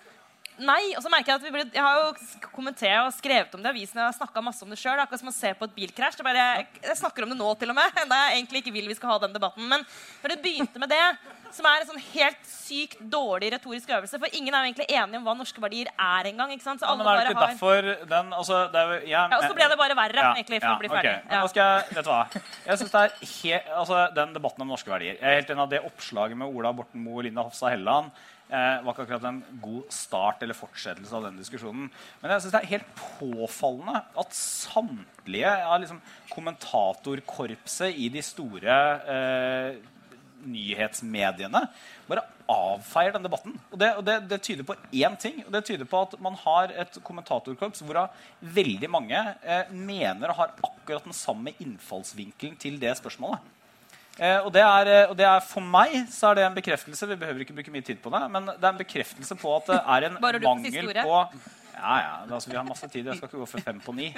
[0.60, 0.92] Nei.
[0.96, 3.70] Og så merker jeg at vi ble, jeg har jo kommentert og skrevet om det
[3.70, 4.00] i avisen.
[4.00, 5.00] Jeg har snakka masse om det sjøl.
[5.00, 6.22] Akkurat som å se på et bilkrasj.
[6.26, 7.98] Bare, jeg, snakker om det nå, til og med.
[8.04, 9.68] Enda jeg egentlig ikke vil vi skal ha den debatten.
[9.70, 9.84] Men
[10.22, 11.04] når det begynte med det,
[11.54, 15.18] som er en sånn helt sykt dårlig retorisk øvelse For ingen er jo egentlig enige
[15.18, 16.52] om hva norske verdier er engang.
[16.54, 16.82] ikke sant?
[16.82, 17.40] Så alle det bare har...
[17.40, 20.76] derfor den altså, det er, ja, Ja, og så ble det bare verre, egentlig, for
[20.76, 21.14] å bli ferdig.
[21.16, 21.34] Okay.
[21.34, 21.40] Ja.
[21.42, 22.42] Nå skal jeg, vet du hva?
[22.68, 25.64] Jeg synes det er he, altså, Den debatten om norske verdier Jeg er helt enig
[25.66, 28.14] av Det oppslaget med Ola Borten Moe og Linda Hofstad Helleland
[28.50, 31.88] eh, var ikke akkurat en god start eller fortsettelse av den diskusjonen.
[32.20, 36.02] Men jeg synes det er helt påfallende at samtlige ja, liksom,
[36.34, 38.76] kommentatorkorpset i de store
[39.14, 39.80] eh,
[40.40, 41.64] nyhetsmediene
[42.08, 43.54] bare avfeier den debatten.
[43.70, 45.42] Og det, og det, det tyder på én ting.
[45.46, 50.40] og Det tyder på at man har et kommentatorkorps hvorav veldig mange eh, mener og
[50.40, 53.44] har akkurat den samme innfallsvinkelen til det spørsmålet.
[54.20, 57.06] Eh, og, det er, eh, og det er For meg så er det en bekreftelse
[57.08, 59.70] Vi behøver ikke bruke mye tid på det, men det er en bekreftelse på at
[59.70, 60.18] det er en
[60.50, 61.14] mangel på
[61.80, 63.06] ja, ja, altså, Vi har masse tid.
[63.06, 64.10] Jeg skal ikke gå for fem på ni.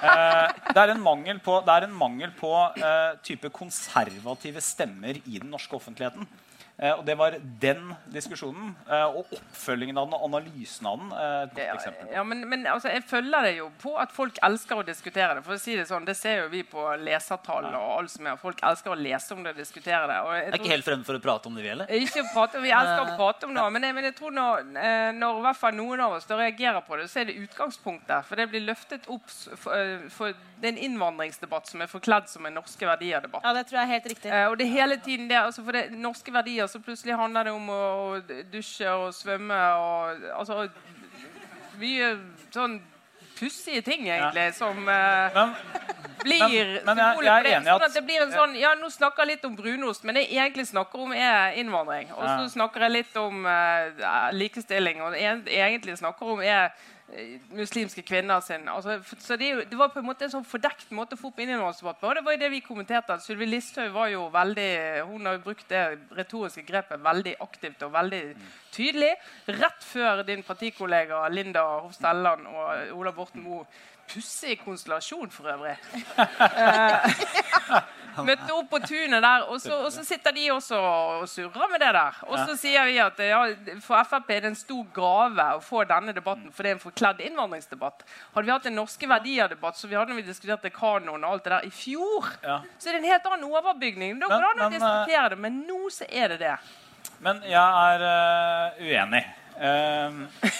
[0.00, 5.34] Eh, det er en mangel på, det en mangel på eh, type konservative stemmer i
[5.36, 6.24] den norske offentligheten.
[6.80, 11.10] Eh, og det var den diskusjonen eh, og oppfølgingen av den og analysen av den
[11.12, 14.38] eh, et godt eksempel ja, men, men altså, jeg følger det jo på at folk
[14.46, 15.42] elsker å diskutere det.
[15.44, 18.38] For å si Det sånn, det ser jo vi på lesertall og alt som er.
[18.40, 20.18] Folk elsker å lese om det og diskutere det.
[20.24, 21.92] Og jeg tror, er ikke helt fremmed for å prate om det, vi heller.
[22.00, 24.70] Ikke prate, Vi elsker å prate om det, men jeg, men jeg tror når,
[25.18, 28.28] når hvert fall noen av oss da reagerer på det, så er det utgangspunktet.
[28.28, 32.44] For det blir løftet opp for, for det er en innvandringsdebatt som er forkledd som
[32.46, 33.44] en norske verdier-debatt.
[33.44, 34.32] Ja, det tror jeg er helt riktig.
[34.32, 37.52] Eh, og det hele tiden det, altså for det norske verdier, så plutselig handler det
[37.52, 37.80] om å,
[38.18, 40.68] å dusje og svømme og altså
[41.80, 42.10] mye
[42.52, 42.80] sånn
[43.40, 45.54] pussige ting, egentlig, som uh, Men,
[46.20, 48.54] blir Men- men jeg- jeg er enig i at- Sånn at det blir en sånn
[48.60, 52.10] Ja, nå snakker jeg litt om brunost, men det jeg egentlig snakker om, er innvandring.
[52.12, 52.48] Og så Ja.
[52.48, 56.70] snakker jeg litt om uh, likestilling, og det jeg egentlig snakker om, er
[57.50, 61.16] muslimske kvinner sin altså, så det, det var på en måte en sånn fordekt måte
[61.16, 62.08] å få opp på.
[62.08, 63.12] Og det var jo det vi kommenterte.
[63.12, 64.70] at Sylvi Listhaug var jo veldig
[65.10, 65.82] Hun har jo brukt det
[66.16, 68.22] retoriske grepet veldig aktivt og veldig
[68.72, 69.12] tydelig.
[69.46, 73.66] Rett før din partikollega Linda Hofstad Elland og Ola Borten Moe
[74.10, 75.76] Pussig konstellasjon for øvrig.
[78.10, 81.70] Eh, møtte opp på tunet der, og så, og så sitter de også og surrer
[81.70, 82.16] med det der.
[82.26, 83.38] Og så sier vi at ja,
[83.84, 86.82] for Frp er det en stor gave å få denne debatten, for det er en
[86.82, 88.04] forkledd innvandringsdebatt.
[88.34, 91.46] Hadde vi hatt en norske verdier-debatt, så vi hadde når vi diskuterte kanon og alt
[91.46, 92.60] det der i fjor, Ja.
[92.78, 94.18] så er det en helt annen overbygning.
[94.20, 96.56] Da går det an å eh, diskutere det, men nå så er det det.
[97.20, 99.24] Men jeg er uh, uenig.
[99.60, 100.14] Eh,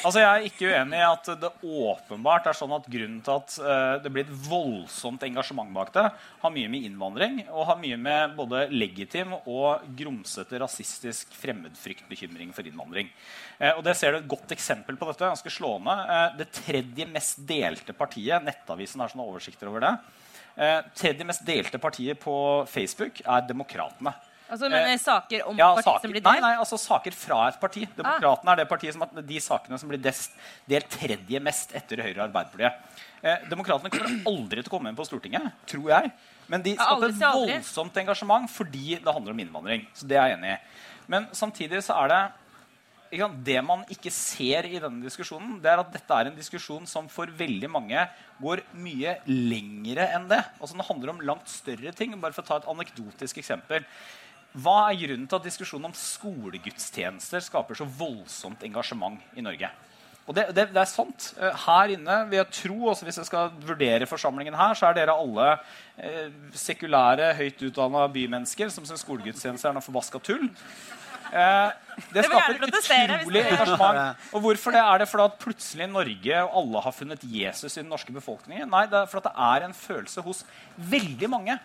[0.05, 3.55] altså Jeg er ikke uenig i at det åpenbart er sånn at grunnen til at
[3.57, 6.05] eh, det blir et voldsomt engasjement bak det,
[6.43, 12.69] har mye med innvandring og har mye med både legitim og grumsete rasistisk fremmedfryktbekymring for
[12.69, 13.09] innvandring.
[13.57, 15.33] Eh, og det ser du et godt eksempel på dette.
[15.33, 15.97] ganske slående.
[16.05, 19.95] Eh, det tredje mest delte partiet, Nettavisen har sånne oversikter over det,
[20.99, 22.35] tredje mest delte partiet på
[22.69, 24.13] Facebook er Demokratene.
[24.51, 26.43] Altså, men Eh, saker om Ja, partiet som blir nei, delt?
[26.43, 27.85] nei, altså saker fra et parti.
[27.97, 30.33] Demokratene er det partiet som har de sakene som blir dest,
[30.69, 32.75] delt tredje mest etter Høyre og Arbeiderpartiet.
[33.23, 36.13] Eh, Demokratene kommer aldri til å komme inn på Stortinget, tror jeg.
[36.51, 39.87] Men de skaper et voldsomt engasjement fordi det handler om innvandring.
[39.95, 40.61] Så det er jeg enig i.
[41.07, 42.23] Men samtidig så er det
[43.45, 47.09] Det man ikke ser i denne diskusjonen, det er at dette er en diskusjon som
[47.09, 48.09] for veldig mange
[48.41, 50.45] går mye lengre enn det.
[50.61, 52.15] Altså Den handler om langt større ting.
[52.21, 53.83] Bare for å ta et anekdotisk eksempel.
[54.59, 59.71] Hva er grunnen til at diskusjonen om skolegudstjenester skaper så voldsomt engasjement i Norge?
[60.31, 61.33] Og det, det, det er sant.
[61.41, 64.99] Eh, Her inne, vil jeg tro, også hvis jeg skal vurdere forsamlingen her, så er
[64.99, 65.49] dere alle
[65.99, 70.47] eh, sekulære, høyt utdanna bymennesker som syns skolegudstjeneste er noe forbaska tull.
[71.31, 74.23] Eh, det skaper utrolig engasjement.
[74.35, 74.83] Og hvorfor det?
[74.83, 78.71] Er det fordi at plutselig Norge og alle har funnet Jesus i den norske befolkningen?
[78.71, 80.45] Nei, det er fordi det er en følelse hos
[80.95, 81.59] veldig mange,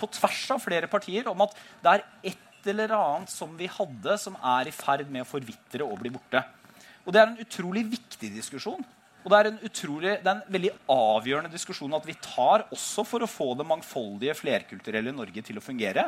[0.00, 4.16] på tvers av flere partier, om at det er et eller annet som vi hadde,
[4.20, 6.42] som er i ferd med å forvitre og bli borte.
[7.06, 8.82] Og det er en utrolig viktig diskusjon.
[9.20, 13.04] Og det er en, utrolig, det er en veldig avgjørende diskusjon at vi tar også
[13.04, 16.06] for å få det mangfoldige, flerkulturelle Norge til å fungere.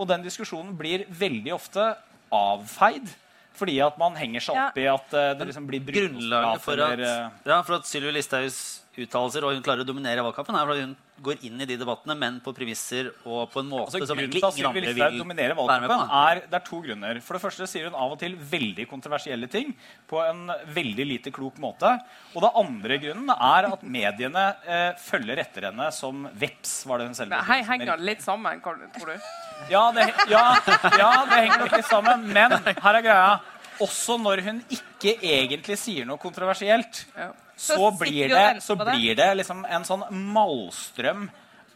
[0.00, 1.90] Og den diskusjonen blir veldig ofte
[2.32, 3.12] avfeid
[3.56, 4.64] fordi at man henger seg Ja.
[4.68, 8.12] opp i at eh, det liksom blir Grunnlaget for at, eh, ja, for at Sylvi
[8.12, 10.94] Listhaugs uttalelser og hun klarer å dominere valgkampen, er fordi hun
[11.26, 14.42] går inn i de debattene, men på premisser og på en måte Altså, som egentlig
[14.44, 15.96] ingen andre vil være med på.
[16.20, 17.20] er, det er to grunner.
[17.24, 19.72] For det første sier hun av og til veldig kontroversielle ting
[20.10, 21.94] på en veldig lite klok måte.
[22.34, 26.76] Og det andre grunnen er at mediene eh, følger etter henne som veps.
[26.88, 28.84] var det hun selv hei, henger litt sammen, tror
[29.14, 29.16] du?
[29.72, 30.44] Ja, det, ja,
[31.00, 32.28] ja, det henger nok litt sammen.
[32.28, 33.34] Men her er greia.
[33.80, 37.32] Også når hun ikke egentlig sier noe kontroversielt, Ja.
[37.56, 41.28] Så, Så blir det, så blir det liksom en sånn malstrøm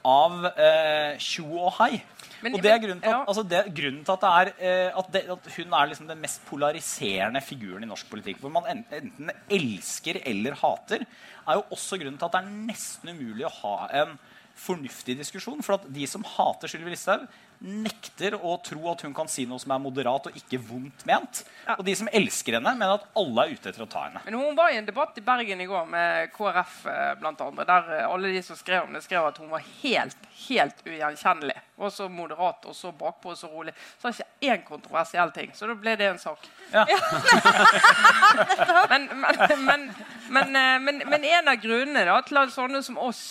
[0.05, 2.03] av eh, og hei.
[2.43, 3.25] Men- og det er grunnen til at, ja.
[3.29, 6.21] altså det, grunnen til at, det er, eh, at, det, at hun er liksom den
[6.21, 8.41] mest polariserende figuren i norsk politikk.
[8.41, 11.05] Hvor man enten elsker eller hater,
[11.49, 14.19] er jo også grunnen til at det er nesten umulig å ha en
[14.57, 15.63] fornuftig diskusjon.
[15.63, 17.29] For at de som hater Sylvi Listhaug,
[17.61, 21.43] nekter å tro at hun kan si noe som er moderat og ikke vondt ment.
[21.77, 24.23] Og de som elsker henne, mener at alle er ute etter å ta henne.
[24.25, 27.67] Men hun var i en debatt i Bergen i går med KrF eh, blant andre,
[27.69, 31.59] der eh, alle de som skrev om det, skrev at hun var helt, helt ugjenkjennelig.
[31.81, 33.75] Og så moderat og så bakpå og så rolig.
[34.01, 35.53] Så det ikke én kontroversiell ting.
[35.57, 36.49] Så da ble det en sak.
[36.73, 36.87] Ja.
[38.93, 39.87] men, men, men,
[40.29, 43.23] men, eh, men, men en av grunnene da, til at sånne som oss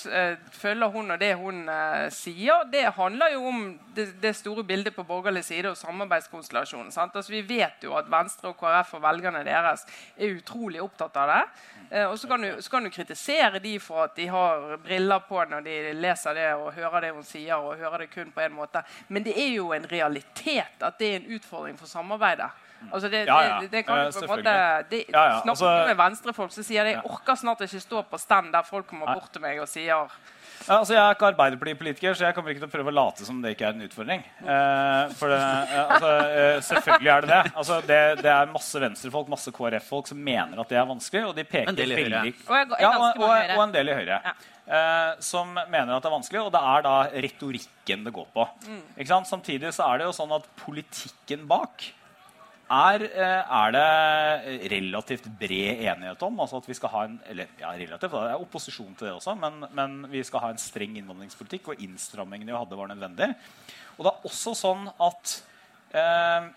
[0.54, 1.66] følger hun og det hun
[2.14, 3.62] sier, det handler jo om
[3.96, 6.92] det, det store bildet på borgerlig side og samarbeidskonstellasjonen.
[6.96, 9.86] Altså, vi vet jo at Venstre og KrF og velgerne deres
[10.18, 11.42] er utrolig opptatt av det.
[11.92, 15.20] Eh, og så kan, du, så kan du kritisere de for at de har briller
[15.28, 18.46] på når de leser det og hører det hun sier, og hører det kun på
[18.46, 18.84] en måte.
[19.08, 22.50] Men det er jo en realitet at det er en utfordring for samarbeidet.
[22.94, 23.60] Altså det, Ja, ja.
[23.62, 24.52] det, det kan du på en måte
[24.90, 27.80] det, Ja, ja, Snakker altså- du med venstrefolk, så sier de jeg orker snart ikke
[27.80, 30.08] stå på stand der folk kommer bort til meg og sier
[30.68, 33.26] Ja, altså jeg er ikke Arbeiderpartipolitiker, så jeg kommer ikke til å prøve å late
[33.28, 34.24] som det ikke er en utfordring.
[34.44, 37.42] Eh, for det, eh, altså, eh, selvfølgelig er det det.
[37.56, 38.00] Altså, det.
[38.20, 41.72] Det er masse venstrefolk masse KrF-folk som mener at det er vanskelig, og de peker
[41.72, 42.24] En del i Høyre.
[42.24, 44.22] veldig Og ja, og, og, og en del i Høyre.
[44.70, 46.98] Eh, som mener at det er vanskelig, og det er da
[47.28, 48.50] retorikken det går på.
[48.98, 49.30] Ikke sant?
[49.32, 51.88] Samtidig så er det jo sånn at politikken bak
[52.70, 56.40] er, eh, er det relativt bred enighet om.
[56.40, 59.36] altså at vi skal ha en, eller ja, relativt, Det er opposisjon til det også,
[59.36, 63.34] men, men vi skal ha en streng innvandringspolitikk, og innstrammingene vi hadde, var nødvendig.
[63.98, 65.36] Og det er også sånn at
[65.94, 66.50] eh,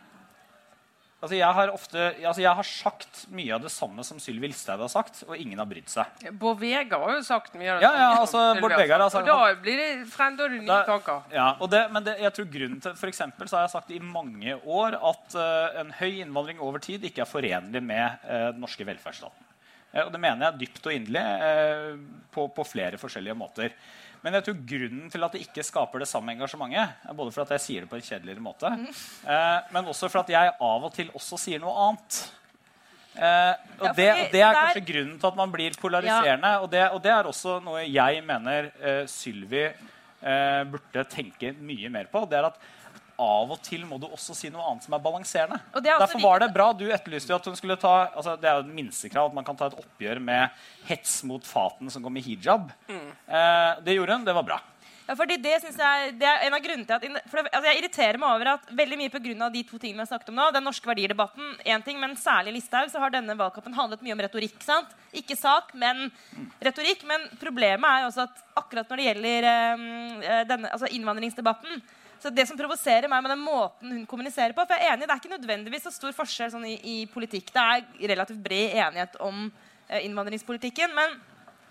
[1.22, 4.82] altså jeg, har ofte, altså jeg har sagt mye av det samme som Sylvi Listhaug
[4.82, 6.24] har sagt, og ingen har brydd seg.
[6.40, 9.04] Bård Vegar har jo sagt mye av det Ja, ja, samme altså, som Bård Vegar
[9.04, 11.22] har sagt- Og da blir det frem, da er nye tanker.
[11.34, 13.94] Ja, og det, men det, jeg tror grunnen til, for eksempel, så har jeg sagt
[13.94, 18.50] i mange år at uh, en høy innvandring over tid ikke er forenlig med eh,
[18.50, 19.48] den norske velferdsstaten.
[19.94, 21.98] Uh, og det mener jeg dypt og inderlig
[22.34, 23.76] på, på flere forskjellige måter.
[24.22, 27.42] Men jeg tror grunnen til at det ikke skaper det samme engasjementet, er både for
[27.42, 28.70] at jeg sier det på en kjedeligere måte,
[29.26, 32.20] eh, men også for at jeg av og til også sier noe annet.
[33.12, 36.52] Eh, og Ja, det, og, det er der- kanskje grunnen til at man blir polariserende.
[36.62, 41.90] Og, det, og det er også noe jeg mener eh, Sylvi eh, burde tenke mye
[41.92, 42.22] mer på.
[42.30, 42.56] Det er at
[43.22, 45.60] av og til må du også si noe annet som er balanserende.
[45.78, 46.70] Er Derfor var det bra.
[46.76, 49.46] Du etterlyste jo at hun skulle ta altså Det er jo et minstekrav at man
[49.46, 52.70] kan ta et oppgjør med hets mot faten som går med hijab.
[52.90, 54.28] Eh, det gjorde hun.
[54.28, 54.60] Det var bra.
[55.06, 57.68] Ja, fordi Det synes jeg, det er en av grunnene til at for det, altså
[57.68, 59.10] Jeg irriterer meg over at veldig mye
[59.44, 62.16] av de to tingene vi har snakket om nå, den norske verdidebatten, en ting, men
[62.16, 64.60] særlig Listhaug, så har denne valgkampen handlet mye om retorikk.
[64.62, 64.88] sant?
[65.12, 66.10] Ikke sak, men
[66.62, 67.02] retorikk.
[67.04, 71.82] Men problemet er jo også at akkurat når det gjelder um, denne, altså innvandringsdebatten
[72.22, 75.08] så Det som provoserer meg med den måten hun kommuniserer på for jeg er enig,
[75.08, 77.50] Det er ikke nødvendigvis så stor forskjell sånn i, i politikk.
[77.52, 79.48] Det er relativt bred enighet om
[79.88, 80.94] eh, innvandringspolitikken.
[80.94, 81.20] men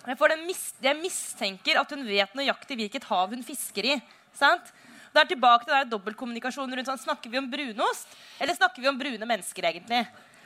[0.08, 4.02] jeg, får den mis jeg mistenker at hun vet nøyaktig hvilket hav hun fisker i.
[4.34, 4.74] Sant?
[5.12, 8.08] Det er tilbake til der dobbeltkommunikasjonen rundt sånn, Snakker vi om brunost,
[8.40, 10.06] eller snakker vi om brune mennesker, egentlig?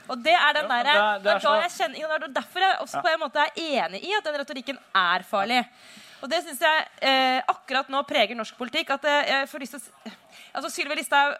[0.10, 3.01] Og det er den der, det er- det er jeg kjenner, er derfor jeg også
[3.01, 5.66] på en måte er enig i at den retorikken er farlig.
[6.26, 8.95] Og det syns jeg eh, akkurat nå preger norsk politikk.
[8.97, 10.15] at eh, jeg får lyst til å
[10.57, 11.36] altså Sylvi Listhaug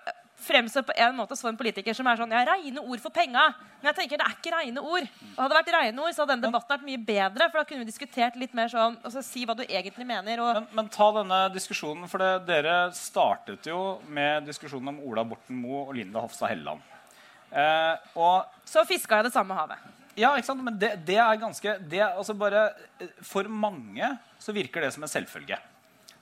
[0.46, 3.48] fremstår på en måte som en politiker som er sånn Ja, reine ord for penga.
[3.80, 5.08] Men jeg tenker det er ikke reine ord.
[5.32, 7.48] Og hadde det vært reine ord, så hadde denne debatten vært mye bedre.
[7.50, 10.44] For da kunne vi diskutert litt mer sånn altså, Si hva du egentlig mener.
[10.44, 15.26] Og Men, men ta denne diskusjonen, for det, dere startet jo med diskusjonen om Ola
[15.26, 16.86] Borten Moe og Linda Hofstad Helleland.
[17.50, 19.82] Eh, og så fiska jeg det samme havet.
[20.16, 20.64] Ja, ikke sant?
[20.64, 22.70] Men det, det er ganske det altså bare,
[23.04, 24.14] eh, For mange
[24.46, 25.58] så virker det som en selvfølge.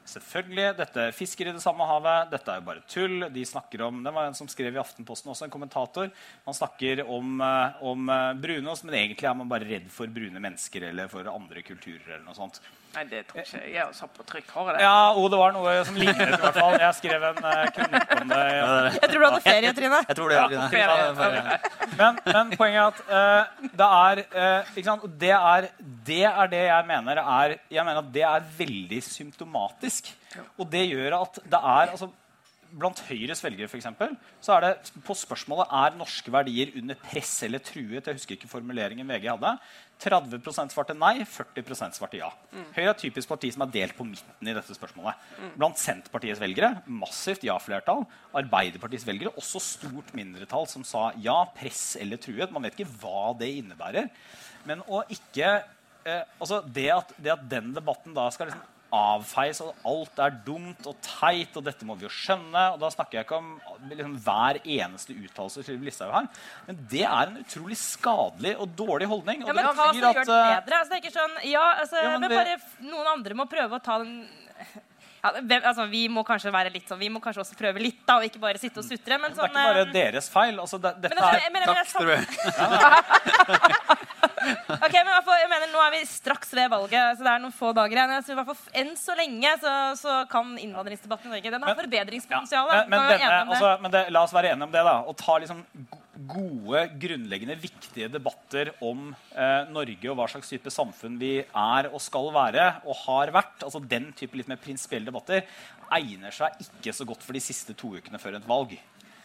[0.03, 2.29] Selvfølgelig, dette fisker i det samme havet.
[2.33, 3.27] Dette er jo bare tull.
[3.31, 6.11] De snakker om, Det var en som skrev i Aftenposten, også en kommentator.
[6.45, 10.39] Man snakker om, eh, om eh, brunost, men egentlig er man bare redd for brune
[10.39, 12.15] mennesker eller for andre kulturer.
[12.15, 12.59] eller noe sånt.
[12.93, 13.71] Nei, det tror ikke jeg.
[13.73, 14.49] Jeg satt på trykk.
[14.53, 14.83] Har jeg det?
[14.85, 16.75] Ja, og det var noe som lignet i hvert fall.
[16.77, 18.41] Jeg skrev en uh, kronikk om det.
[18.53, 18.67] Ja.
[18.99, 20.01] Jeg tror du hadde ferie, Trine.
[20.11, 20.41] Jeg tror det.
[20.43, 20.67] Trine.
[20.75, 20.97] ferie.
[21.01, 21.57] Ja, ferie.
[21.97, 25.07] Men, men poenget er at uh, det er uh, ikke sant?
[25.07, 25.69] Og det er,
[26.05, 30.13] det er det jeg mener er Jeg mener at det er veldig symptomatisk.
[30.57, 32.13] Og det gjør at det er altså,
[32.73, 37.35] Blant Høyres velgere for eksempel, så er det på spørsmålet er norske verdier under press
[37.45, 38.07] eller truet.
[38.07, 39.51] Jeg husker ikke formuleringen VG hadde.
[40.03, 42.29] 30% svarte nei, 40% svarte ja.
[42.75, 45.21] Høyre er et typisk parti som er delt på midten i dette spørsmålet.
[45.55, 48.03] Blant Senterpartiets velgere massivt ja-flertall.
[48.43, 52.51] Arbeiderpartiets velgere også stort mindretall som sa ja, press eller truet.
[52.51, 54.11] Man vet ikke hva det innebærer.
[54.67, 59.61] Men å ikke eh, altså det, at, det at den debatten da skal liksom avfeies,
[59.65, 62.63] og alt er dumt og teit, og dette må vi jo skjønne.
[62.75, 63.51] Og da snakker jeg ikke om
[63.89, 66.29] liksom, hver eneste uttalelse Sylvi Listhaug har.
[66.67, 69.43] Men det er en utrolig skadelig og dårlig holdning.
[69.43, 70.79] Og Ja, men det hva som gjør det eh, bedre?
[70.79, 73.79] Altså, det er ikke sånn, ja, altså, Ja, men men bare noen andre må prøve
[73.79, 74.21] å ta den
[75.23, 78.01] ja, hvem, altså, Vi må kanskje være litt sånn, vi må kanskje også prøve litt,
[78.03, 79.15] da, og ikke bare sitte og sutre.
[79.21, 80.59] Men det er sånn, ikke bare eh, deres feil.
[80.59, 82.19] Altså, det, dette men, er men, mener, Takk skal du ha.
[84.43, 87.55] Ok, men fall, jeg mener, Nå er vi straks ved valget, så det er noen
[87.55, 88.11] få dager igjen.
[88.17, 91.77] Jeg i hvert fall Enn så lenge så, så kan innvandringsdebatten i Norge Den har
[91.79, 92.67] forbedringspotensial.
[92.67, 94.83] Ja, men, men, denne, altså, men det, la oss være enige om det.
[94.83, 95.63] da Å ta liksom
[96.13, 102.01] gode, grunnleggende, viktige debatter om eh, Norge og hva slags type samfunn vi er og
[102.03, 105.47] skal være og har vært, altså den type litt mer prinsipielle debatter,
[105.93, 108.77] egner seg ikke så godt for de siste to ukene før et valg.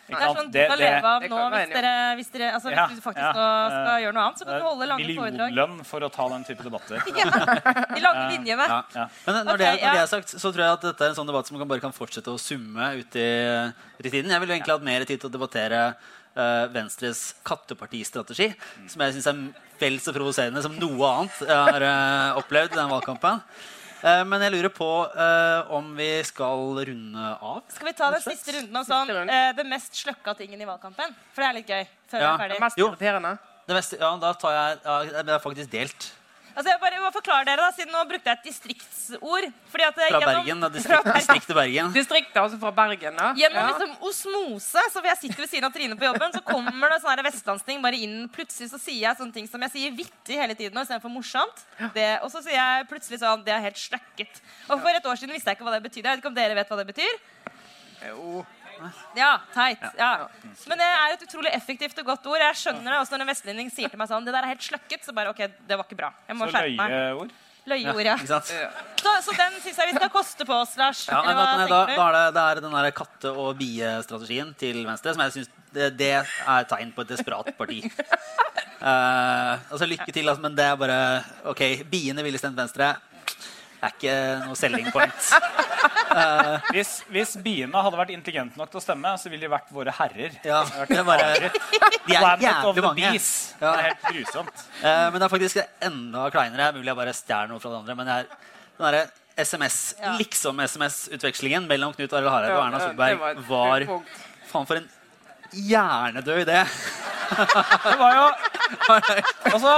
[0.08, 3.00] Det er sånn du kan leve av nå hvis, dere, hvis, dere, altså, Ja, hvis
[3.00, 4.40] du faktisk ja, skal, skal gjøre noe annet.
[4.40, 5.52] Så kan du holde lange foredrag.
[5.52, 7.02] Millionlønn for å ta den type debatter.
[7.98, 8.68] De lange linjene.
[8.72, 8.78] Ja.
[8.94, 9.04] Ja.
[9.26, 9.92] Men når, okay, det, når ja.
[9.98, 11.84] det er sagt, så tror jeg at dette er en sånn debatt som man bare
[11.84, 13.28] kan fortsette å summe ut i,
[13.98, 14.32] ut i tiden.
[14.32, 15.82] Jeg ville egentlig hatt mer tid til å debattere
[16.74, 18.52] Venstres kattepartistrategi,
[18.90, 19.40] som jeg syns er
[19.80, 23.42] vel så provoserende som noe annet jeg har eh, opplevd i den valgkampen.
[23.98, 27.62] Eh, men jeg lurer på eh, om vi skal runde av.
[27.74, 31.16] Skal vi ta den siste runden om sånn, eh, det mest sløkka tingen i valgkampen?
[31.34, 31.84] For det er litt gøy.
[32.12, 32.60] før vi er ferdig.
[32.62, 32.92] Mest Jo.
[32.92, 33.34] irriterende.
[33.68, 36.12] Det mest, ja, da tar jeg ja, Det er faktisk delt.
[36.56, 39.44] Altså, jeg bare må forklare dere da, siden Nå brukte jeg et distriktsord.
[39.70, 40.60] Fordi at, eh, Fra gjennom- Bergen.
[40.64, 41.92] Da, distrikt, distriktet Bergen.
[41.94, 43.14] Distriktet altså fra Bergen.
[43.16, 43.28] da.
[43.38, 43.66] Gjennom Ja.
[43.72, 47.14] liksom osmose, så jeg sitter ved siden av Trine på jobben, så kommer det sånn
[47.16, 48.28] her vestlandsting bare inn.
[48.28, 51.64] Plutselig så sier jeg sånne ting som jeg sier vittig hele tiden istedenfor morsomt.
[51.94, 54.40] Det, og så sier jeg plutselig sånn Det er helt sløkket.
[54.70, 56.04] Og for et år siden visste jeg ikke hva det betydde.
[56.04, 57.14] Jeg vet ikke om dere vet hva det betyr?
[58.08, 58.46] Jo.
[59.18, 59.82] Ja, teit.
[59.98, 60.12] Ja.
[60.70, 62.40] Men det er et utrolig effektivt og godt ord.
[62.42, 64.64] Jeg skjønner det også når en vestlending sier til meg sånn Det der er helt
[64.64, 65.04] sløkket.
[65.06, 66.12] Så bare OK, det var ikke bra.
[66.28, 66.96] Jeg må skjerpe meg.
[66.96, 67.36] løyeord.
[67.68, 68.16] Løyeord, ja.
[68.16, 68.40] Ikke?
[69.02, 71.04] Så, så den syns jeg vi skal koste på oss, Lars.
[71.10, 74.54] Ja, Eller hva nei, da, da er det, det er den der katte- og biestrategien
[74.58, 77.82] til Venstre som jeg synes det, det er tegn på et desperat parti.
[78.80, 81.00] Uh, altså Lykke til, altså, men det er bare
[81.50, 82.94] OK, biene ville stemt Venstre.
[83.78, 84.14] Det er ikke
[84.48, 85.28] noe selling point.
[86.72, 89.92] Hvis, hvis biene hadde vært intelligente nok til å stemme, så ville de vært våre
[89.98, 90.34] herrer.
[90.46, 91.52] Ja, det er bare, de er
[92.08, 93.12] Planet of jævlig the mange.
[93.12, 93.28] Bees.
[93.60, 93.70] Ja.
[93.72, 94.64] Det er helt grusomt.
[94.82, 96.68] Uh, men det er faktisk enda kleinere.
[96.78, 97.98] Mulig jeg bare stjeler noe fra det andre.
[98.00, 99.02] Men det er den derre
[99.38, 100.16] SMS, Ja.
[100.18, 103.84] liksom-SMS-utvekslingen mellom Knut Arild Hareide og Erna Ja, det Solberg var var.
[104.50, 104.88] Faen, for en
[105.54, 106.64] hjernedød idé.
[107.84, 108.26] Det var jo
[109.54, 109.74] Altså,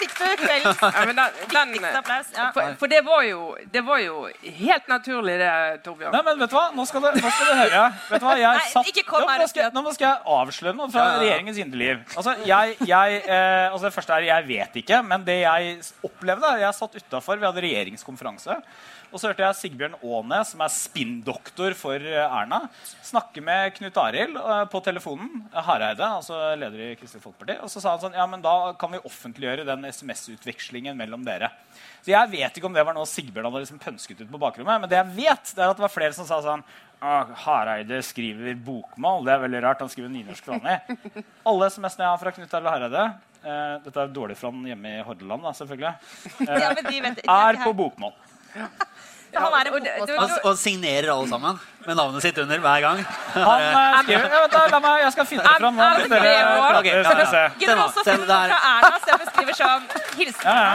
[0.00, 0.44] Der før du
[1.00, 2.30] Ja, men den, den, applaus.
[2.36, 2.50] Ja.
[2.54, 5.50] for, for det var jo Det var jo helt naturlig, det,
[5.84, 6.14] Torbjørn.
[6.14, 6.66] Nei, men vet du hva?
[6.76, 7.82] Nå skal du, nå skal du høre.
[8.10, 8.36] Vet du hva?
[8.40, 11.08] Jeg Nei, satt, ikke kom Jo, her nå, skal, nå skal jeg avsløre noe fra
[11.20, 12.04] regjeringens indreliv.
[12.14, 15.76] Altså, jeg, jeg, eh, altså, det første er jeg vet ikke, men det jeg
[16.06, 18.60] opplevde Jeg satt utafor, vi hadde regjeringskonferanse.
[19.10, 22.60] Og så hørte jeg Sigbjørn Aane, som er spinndoktor for eh, Erna,
[23.06, 25.42] snakke med Knut Arild eh, på telefonen.
[25.50, 27.56] Hareide, altså leder i Kristelig Folkeparti.
[27.64, 31.50] Og så sa han sånn Ja, men da kan vi offentliggjøre den SMS-utvekslingen mellom dere.
[32.04, 34.84] Så jeg vet ikke om det var noe Sigbjørn hadde liksom pønsket ut på bakrommet,
[34.84, 36.62] men det jeg vet, det er at det var flere som sa sånn
[37.00, 39.22] «Ah, Hareide skriver bokmål.
[39.24, 39.80] Det er veldig rart.
[39.80, 40.74] Han skriver nynorsk vanlig.
[41.48, 43.04] Alle SMS-ene jeg har fra Knut Arild Hareide
[43.40, 45.94] eh, Dette er dårlig for han hjemme i Hordaland, da, selvfølgelig.
[46.60, 48.12] Ja, men de vet, de er på bokmål.
[49.30, 50.28] Han er en og det- bokmålsmann.
[50.28, 51.58] det- Og, og signerer alle sammen.
[51.86, 52.98] med navnet sitt under hver gang.
[53.34, 55.82] Han eh, skriver ja, vent da, La meg, jeg skal finne det fram nå.
[55.86, 57.26] M- dere- M- ja, ja.
[57.30, 57.44] se.
[57.60, 58.50] Gidder du også se finne der.
[58.50, 58.98] fra Erna?
[59.04, 59.86] Se om hun skriver sånn
[60.18, 60.74] Hilsen Ja, ja.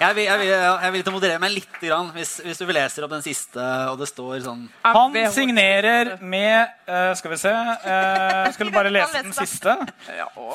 [0.00, 2.70] Jeg vil, jeg, vil, jeg vil til å moderere meg litt, grann, hvis, hvis du
[2.72, 3.60] leser opp den siste,
[3.92, 8.88] og det står sånn Han signerer med uh, Skal vi se uh, Skal du bare
[8.88, 9.76] lese den siste?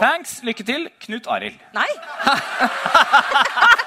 [0.01, 0.39] Thanks.
[0.41, 0.89] Lykke til.
[1.05, 1.61] Knut Arild.
[1.77, 1.85] Nei.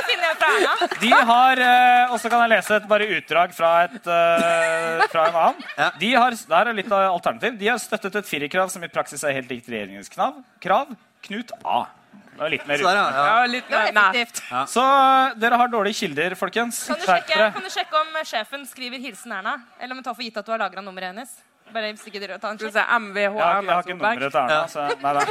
[0.00, 0.88] du finne en fra Erna?
[1.04, 5.26] De har eh, Og så kan jeg lese et bare utdrag fra, et, eh, fra
[5.28, 5.62] en annen.
[5.78, 5.90] Ja.
[6.00, 7.56] De har, der er litt av alternativ.
[7.60, 10.40] De har støttet et firerkrav som i praksis er helt likt regjeringens krav.
[10.60, 10.92] krav.
[11.28, 11.82] Knut A.
[12.30, 13.24] Det var litt mer Så der, ja.
[13.26, 14.04] Ja, litt Det var nei.
[14.22, 14.42] effektivt.
[14.72, 16.86] Så eh, dere har dårlige kilder, folkens.
[16.88, 17.52] Kan du, Skjerp sjekke, dere.
[17.58, 19.58] kan du sjekke om sjefen skriver 'hilsen Erna'?
[19.80, 21.28] Eller om vi tar for gitt at du har lagra nummeret hennes?
[21.70, 22.88] Bare hvis ikke dere tar en Skal vi sjekk.
[22.88, 24.16] se, MVH Jeg har, jeg Erna har ikke Solberg.
[24.16, 24.54] nummeret til Erna.
[24.56, 24.66] Ja.
[24.66, 25.24] Så, nei, nei.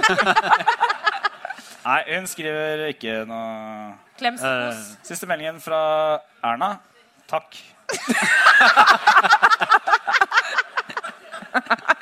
[1.85, 4.97] nei, hun skriver ikke noe Klemskos.
[5.07, 5.79] Siste meldingen fra
[6.43, 6.73] Erna.
[7.29, 7.55] Takk.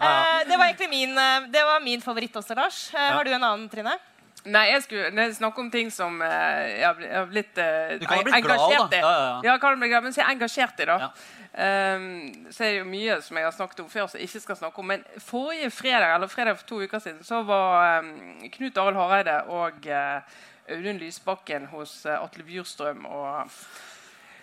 [0.00, 2.90] Eh, det var egentlig min, eh, det var min favoritt også, Lars.
[2.94, 3.94] Eh, Har du en annen, Trine?
[4.44, 7.96] Nei, jeg skulle snakke om ting som eh, jeg har bli- jeg har blitt eh,
[7.98, 8.96] Du kan ha blitt glad, engasjert da.
[8.96, 9.00] i.
[9.00, 9.40] Ja, ja, ja.
[9.48, 10.98] Ja, kan bli glad, men så er jeg engasjert i, da.
[11.00, 11.08] Ja.
[11.64, 14.40] Ehm, så er det jo mye som jeg har snakket om før, som jeg ikke
[14.44, 14.88] skal snakke om.
[14.92, 19.38] Men forrige fredag, eller fredag for to uker siden, så var ehm, Knut Arild Hareide
[19.48, 20.20] og eh,
[20.72, 23.50] Audun Lysbakken hos eh, Atle Bjurstrøm og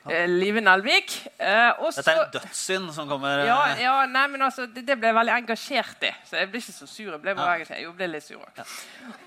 [0.10, 1.16] eh, Live Nelvik.
[1.38, 4.98] Eh, Dette er en dødssynd som kommer eh, ja, ja, nei, men altså, det, det
[5.00, 6.14] ble jeg veldig engasjert i.
[6.30, 7.12] Så jeg ble ikke så sur.
[7.12, 7.84] Jeg ble bare engasjert.
[7.84, 8.68] Jo, jeg ble litt sur også.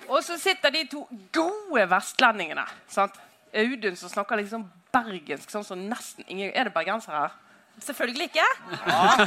[0.09, 1.05] Og så sitter de to
[1.37, 2.67] gode vestlendingene.
[2.93, 3.21] Sant?
[3.57, 7.37] Audun som snakker liksom bergensk, sånn som nesten ingen Er det bergensere her?
[7.85, 8.47] Selvfølgelig ikke.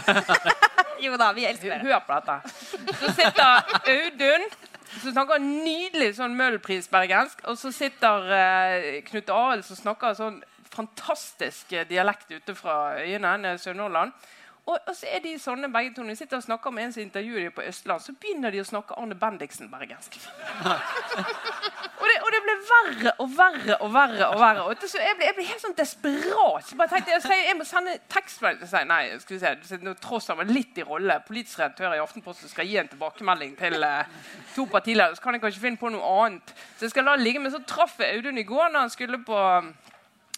[1.05, 1.85] jo da, vi elsker dere.
[1.85, 2.95] Hør på dette.
[2.97, 4.47] Så sitter Audun
[4.97, 7.43] som snakker nydelig sånn møllprisbergensk.
[7.49, 14.13] Og så sitter eh, Knut Arild som snakker sånn fantastisk dialekt ute fra øyene, Sør-Nordland.
[14.65, 16.03] Og, og så er de sånne begge to.
[16.05, 18.61] Når de sitter og snakker med en som intervjuer dem på Østland, så begynner de
[18.61, 20.19] å snakke Arne Bendiksen-bergensk.
[21.99, 24.27] Og det, og det ble verre og verre og verre.
[24.27, 24.61] og verre.
[24.69, 26.67] Og jeg, jeg ble helt sånn desperat.
[26.69, 28.87] Så bare tenkte jeg, jeg, jeg må sende tekstmelding seg.
[28.87, 31.19] Nei, skal vi se, nå tross alt litt i rolle.
[31.27, 34.23] Politisk redaktør i Aftenposten skal gi en tilbakemelding til eh,
[34.55, 35.17] to partiledere.
[35.17, 36.55] Så kan jeg kanskje finne på noe annet.
[36.77, 37.43] Så jeg skal la det ligge.
[37.43, 39.43] Men så traff jeg Audun i går når han skulle på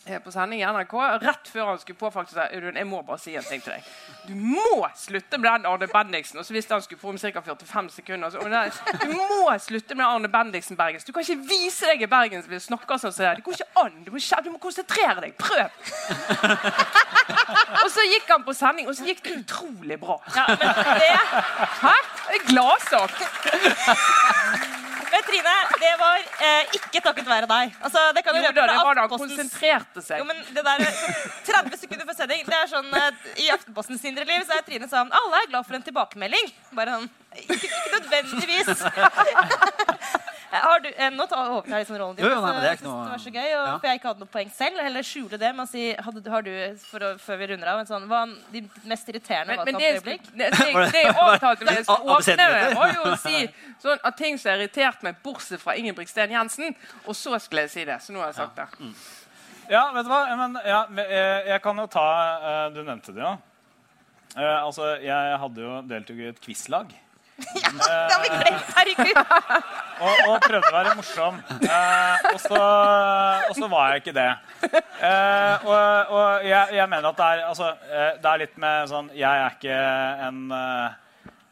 [0.02, 3.20] på sending i NRK, rett før han skulle på faktisk sa Audun, jeg må bare
[3.22, 3.82] si en ting til deg.
[4.26, 6.40] Du må slutte med den Arne Bendiksen.
[6.42, 7.42] Og så visste han skulle få om ca.
[7.46, 8.30] 45 sekunder.
[8.34, 8.72] Så, den,
[9.04, 11.04] du må slutte med Arne Bendiksen Bergens.
[11.06, 13.36] Du kan ikke vise deg i Bergen hvis du snakker sånn som det.
[13.40, 13.94] Det går ikke an.
[14.06, 15.34] Du må, du må konsentrere deg.
[15.38, 15.70] Prøv.
[17.84, 20.18] og så gikk han på sending, og så gikk det utrolig bra.
[20.34, 20.66] Ja, men
[20.98, 21.14] det,
[21.86, 21.96] Hæ?
[22.50, 23.14] Gladsak.
[25.12, 27.76] Men Trine, det var eh, ikke takket være deg.
[27.84, 30.22] Altså, det kan du Jo røpe da, det var da han konsentrerte seg.
[30.22, 34.08] Jo, men det der, sånn 30 sekunder for sending det er sånn, eh, I Aftenpostens
[34.08, 36.52] indre liv så er Trine sånn Alle er glad for en tilbakemelding.
[36.78, 37.10] Bare sånn
[37.44, 38.86] Ikke, ikke nødvendigvis.
[40.52, 42.26] Har du, eh, nå tar jeg liksom rollen din.
[42.26, 43.78] Jo, jo, nei, men det er ikke noe- det var så gøy, og, Ja.
[43.80, 44.80] For jeg ikke hadde noe poeng selv.
[44.84, 46.52] Heller skjule det med å si hadde, Har du,
[46.92, 49.74] for å, før vi runder av, en sånn Hva er de mest irriterende men det,
[49.74, 50.24] valgkampøyeblikk?
[50.36, 53.50] det, det, det jeg avtalte med skulle åpne det, var jo å si
[53.82, 56.76] sånn at ting som har irritert meg, bortsett fra Ingebrigtsen Jensen.
[57.06, 58.00] Og så skulle jeg si det.
[58.02, 58.68] Så nå har jeg sagt det.
[59.72, 60.36] Ja, vet du hva?
[60.36, 62.04] Men, ja, eh, jeg kan jo ta
[62.66, 63.38] eh, Du nevnte det jo.
[64.38, 66.92] Eh, altså, jeg hadde jo deltok i et quizlag.
[67.62, 68.70] Ja, det har vi glemt!
[68.78, 69.18] Herregud.
[70.02, 71.36] Og, og prøvde å være morsom.
[71.62, 72.62] Eh, og, så,
[73.52, 74.30] og så var jeg ikke det.
[74.66, 78.90] Eh, og og jeg, jeg mener at det er, altså, eh, det er litt med
[78.90, 79.78] sånn Jeg er ikke
[80.26, 80.96] en eh,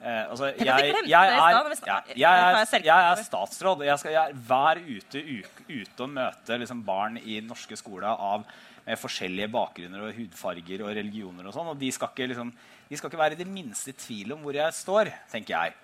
[0.01, 3.85] eh, altså, jeg, jeg, er, jeg, er, statsråd.
[3.85, 5.23] Jeg, skal, jeg er hver ute,
[5.69, 8.49] ute og møte liksom, barn i den norske skoler av
[8.89, 11.45] med forskjellige bakgrunner og hudfarger og religioner.
[11.45, 12.53] og sånn, og de skal, ikke, liksom,
[12.89, 15.75] de skal ikke være i det minste i tvil om hvor jeg står, tenker jeg.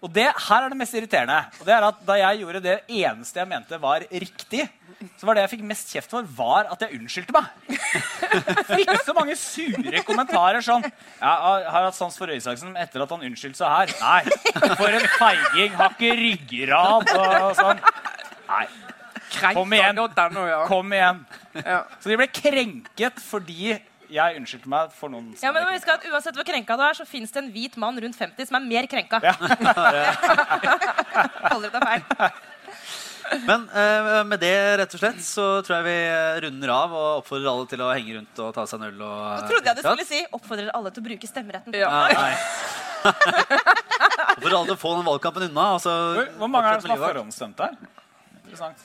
[0.00, 1.38] Og det her er det mest irriterende.
[1.60, 4.62] Og det er at Da jeg gjorde det eneste jeg mente var riktig,
[5.20, 7.48] så var det jeg fikk mest kjeft for, var at jeg unnskyldte meg.
[8.70, 13.04] Fikk så mange sure kommentarer sånn Jeg har har hatt sans for Røe Isaksen etter
[13.04, 13.94] at han unnskyldte seg her.
[14.00, 15.76] Nei, for en feiging.
[15.76, 17.84] Har ikke ryggrad og sånn.
[18.50, 18.64] Nei,
[19.54, 20.00] Kom igjen.
[20.68, 21.20] Kom igjen.
[22.00, 23.76] Så de ble krenket fordi
[24.10, 26.94] jeg unnskyldte meg for noen Ja, men som husk at Uansett hvor krenka du er,
[26.98, 29.16] så fins det en hvit mann rundt 50 som er mer krenka.
[29.24, 29.34] Ja.
[31.52, 32.02] Aldri ta feil.
[33.46, 35.98] Men eh, med det rett og slett så tror jeg vi
[36.46, 38.98] runder av og oppfordrer alle til å henge rundt og ta seg en øl.
[39.06, 41.70] Og, Nå trodde jeg du skulle si oppfordrer alle til å bruke stemmeretten.
[41.78, 41.88] Ja.
[41.94, 42.34] Nei, nei.
[44.34, 45.64] Oppfordrer alle til å få den valgkampen unna.
[45.76, 47.72] Og så Hvor, mange er det som har forhåndsstemt her?
[48.42, 48.78] Interessant.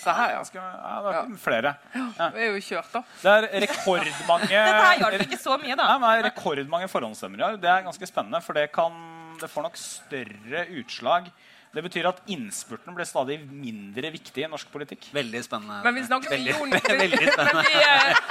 [0.00, 0.40] Se her, ja.
[0.40, 1.74] Ganske, ja, det er flere.
[1.92, 3.02] Det er jo kjørt, da.
[3.20, 5.86] Det er rekordmange Dette hjalp ikke så mye, da.
[5.90, 7.58] Nei, men det er rekordmange forhåndsstemmer i år.
[7.60, 8.96] Det er ganske spennende, for det, kan,
[9.42, 11.28] det får nok større utslag.
[11.70, 15.04] Det betyr at innspurten blir stadig mindre viktig i norsk politikk.
[15.14, 15.76] Veldig spennende.
[15.84, 16.72] Men vi snakker Veldig- Jon.
[17.04, 17.62] veldig spennende.
[17.68, 18.24] Vi, eh,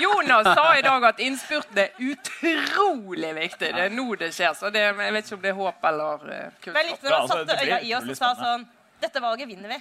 [0.00, 3.68] Jonas sa i dag at innspurten er utrolig viktig.
[3.76, 4.54] Det er nå det skjer.
[4.56, 6.88] Så det, jeg vet ikke om det er håp eller uh, Men jeg kunnskap.
[6.88, 8.66] likte når Ja, han altså, satte øya i oss og sa sånn
[9.04, 9.78] Dette valget vinner vi.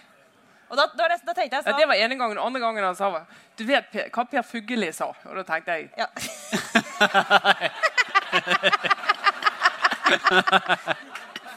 [0.69, 2.39] Og da, da, da tenkte jeg Ja, sånn det var ene gangen.
[2.41, 3.11] Andre gangen han sa
[3.57, 5.11] Du vet Per- hva Per Fugelli sa?
[5.29, 6.07] Og da tenkte jeg ja.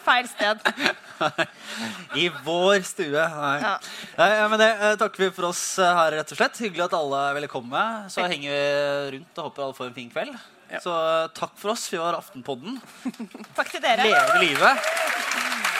[0.09, 0.63] Feil sted.
[2.17, 3.13] I vår stue.
[3.35, 3.57] Nei.
[3.61, 3.75] Ja.
[4.17, 6.61] Nei, ja, men det eh, takker vi for oss eh, her, rett og slett.
[6.65, 7.83] Hyggelig at alle ville komme.
[8.13, 8.63] Så henger vi
[9.19, 10.39] rundt og håper alle får en fin kveld.
[10.85, 11.85] Så eh, takk for oss.
[11.93, 12.81] Vi var Aftenpodden.
[13.59, 14.09] Takk til dere.
[14.09, 15.78] Leve livet.